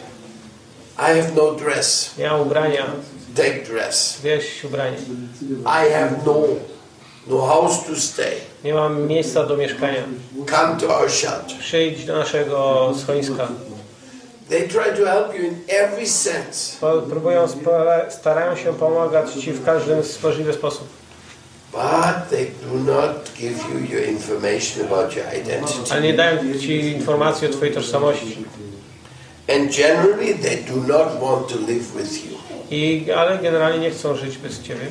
I 0.99 1.01
have 1.21 1.29
no 1.37 1.53
dress. 1.53 2.11
Mam 2.19 2.41
ubrania, 2.41 2.87
Take 3.37 3.63
dress. 3.63 4.19
wieś 4.23 4.65
ubranie. 4.65 4.97
I 5.65 5.93
have 5.93 6.11
no 6.27 6.35
no 7.27 7.47
house 7.47 7.87
to 7.87 7.97
stay. 8.01 8.35
Nie 8.65 8.75
mam 8.75 9.07
miejsca 9.07 9.45
do 9.45 9.57
mieszkania. 9.57 10.03
Come 10.51 10.77
to 10.81 10.99
our 10.99 11.11
shelter. 11.11 11.59
Przyjdź 11.59 12.05
do 12.05 12.17
naszego 12.17 12.93
schroniska. 13.03 13.49
They 14.49 14.69
try 14.69 14.93
to 14.99 15.07
help 15.07 15.35
you 15.35 15.45
in 15.45 15.57
every 15.69 16.07
sense, 16.07 16.77
Próbują, 17.09 17.49
starają 18.09 18.57
się 18.57 18.73
pomagać 18.73 19.33
Ci 19.33 19.53
w 19.53 19.65
każdy 19.65 19.97
możliwy 20.23 20.53
sposób. 20.53 20.89
but 21.73 22.31
they 22.31 22.47
do 22.63 22.93
not 22.93 23.31
give 23.39 23.59
you 23.69 23.79
your 23.97 24.03
information 24.09 24.87
about 24.87 25.17
your 25.17 25.27
identity. 25.35 25.93
Ale 25.93 26.01
nie 26.03 26.15
dają 26.15 26.59
Ci 26.61 26.93
informacji 26.93 27.49
o 27.49 27.51
Twojej 27.51 27.75
tożsamości. 27.75 28.45
And 29.49 29.77
generally, 29.77 30.35
they 30.35 30.57
do 30.57 30.77
not 30.77 31.21
want 31.21 31.49
to 31.49 31.59
live 31.59 31.97
with 31.97 32.25
you. 32.25 32.39
I, 32.71 33.07
ale 33.17 33.39
generalnie 33.39 33.79
nie 33.79 33.91
chcą 33.91 34.17
żyć 34.17 34.39
bez 34.39 34.63
Ciebie. 34.63 34.87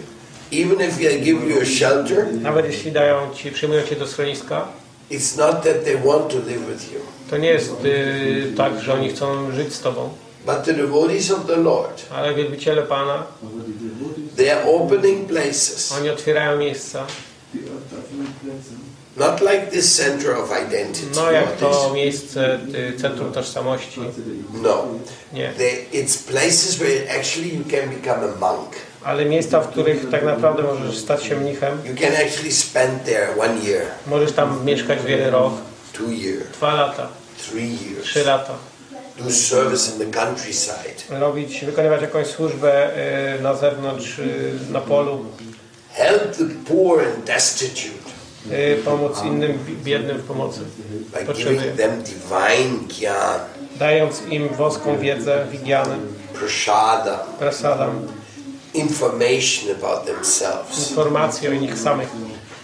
Even 0.62 0.82
if 0.89 0.98
they 0.98 1.22
give 1.22 1.50
you 1.50 1.62
a 1.62 1.65
shelter, 1.65 2.34
Nawet 2.41 2.65
jeśli 2.65 2.91
dają 2.91 3.34
Ci, 3.34 3.52
przyjmują 3.52 3.84
Cię 3.84 3.96
do 3.96 4.08
schroniska, 4.08 4.68
it's 5.12 5.38
not 5.38 5.63
that 5.63 5.84
they 5.86 5.98
want 5.98 6.30
to 6.32 6.38
live 6.38 6.65
with 6.74 6.94
you, 6.94 7.00
to 7.30 7.38
nie 7.38 7.50
jest 7.50 7.72
y, 7.86 8.54
tak, 8.58 8.80
że 8.82 8.94
oni 8.94 9.10
chcą 9.10 9.52
żyć 9.52 9.74
z 9.74 9.80
Tobą. 9.82 10.10
but 10.46 10.63
the 10.65 10.74
devotees 10.74 11.32
of 11.32 11.46
the 11.48 11.56
Lord, 11.58 12.02
Ale 12.13 12.34
wielbiciele 12.36 12.82
Pana, 12.82 13.24
they 14.38 14.52
are 14.54 14.65
opening 14.72 15.28
places, 15.30 15.91
oni 15.91 16.10
otwierają 16.10 16.58
miejsca. 16.58 17.06
not 19.18 19.41
like 19.41 19.72
this 19.72 19.96
center 19.96 20.36
of 20.36 20.52
identity. 20.52 21.08
No 21.15 21.32
jak 21.32 21.58
to 21.58 21.91
miejsce 21.94 22.60
y, 22.76 23.00
Centrum 23.02 23.32
Tożsamości. 23.34 24.02
No, 24.63 24.86
Nie. 25.34 25.54
they, 25.58 25.86
it's 26.02 26.18
places 26.32 26.78
where 26.80 27.20
actually 27.20 27.56
you 27.56 27.63
can 27.63 27.89
become 27.89 28.24
a 28.24 28.39
monk. 28.39 28.70
Ale 29.06 29.26
miejsca, 29.26 29.62
w 29.62 29.68
których 29.68 30.10
tak 30.10 30.24
naprawdę 30.24 30.63
możesz 30.63 30.98
stać 30.98 31.24
się 31.24 31.36
mnichem. 31.36 31.78
You 31.86 31.96
can 31.96 32.15
actually 32.15 32.52
spend 32.52 33.04
there 33.06 33.28
one 33.39 33.60
year, 33.63 33.82
Możesz 34.08 34.32
tam 34.32 34.65
mieszkać 34.65 35.00
wiele 35.06 35.30
rok, 35.32 35.54
two 35.94 36.04
dwa 36.54 36.74
lata, 36.74 37.08
three 37.38 37.78
trzy 38.04 38.24
lata. 38.24 38.54
do 39.20 39.32
service 39.32 39.91
in 39.91 40.00
the 40.12 40.20
countryside, 40.20 41.20
Robić, 41.20 41.65
wykonywać 41.65 42.02
jakąś 42.02 42.28
służbę 42.28 42.89
y, 43.38 43.41
na 43.41 43.54
zewnątrz, 43.54 44.20
y, 44.20 44.52
na 44.72 44.82
polu. 44.82 45.26
help 45.94 46.36
the 46.38 46.44
poor 46.74 47.00
and 47.06 47.26
destitute. 47.26 48.10
Y, 48.52 48.82
pomóc 48.86 49.24
innym 49.26 49.52
bi- 49.68 49.76
biednym 49.84 50.18
w 50.18 50.24
pomocy. 50.24 50.60
by 51.28 51.34
giving 51.34 51.78
them 51.78 52.04
divine 52.04 52.88
gyan, 53.00 53.39
Dając 53.80 54.22
im 54.30 54.50
woską 54.50 54.98
wiedzę, 55.00 55.46
wigianę, 55.52 55.96
prasada, 56.34 57.18
prasadam, 57.39 58.08
information 58.76 59.76
about 59.76 60.06
themselves. 60.06 60.90
informacje 60.90 61.50
o 61.50 61.54
nich 61.54 61.80
samych. 61.80 62.10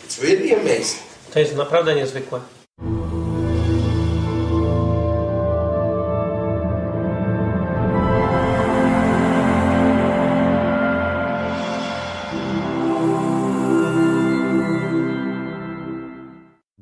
It's 0.08 0.22
really 0.24 0.56
amazing. 0.56 1.02
To 1.34 1.40
jest 1.40 1.56
naprawdę 1.56 1.96
niezwykłe. 1.96 2.40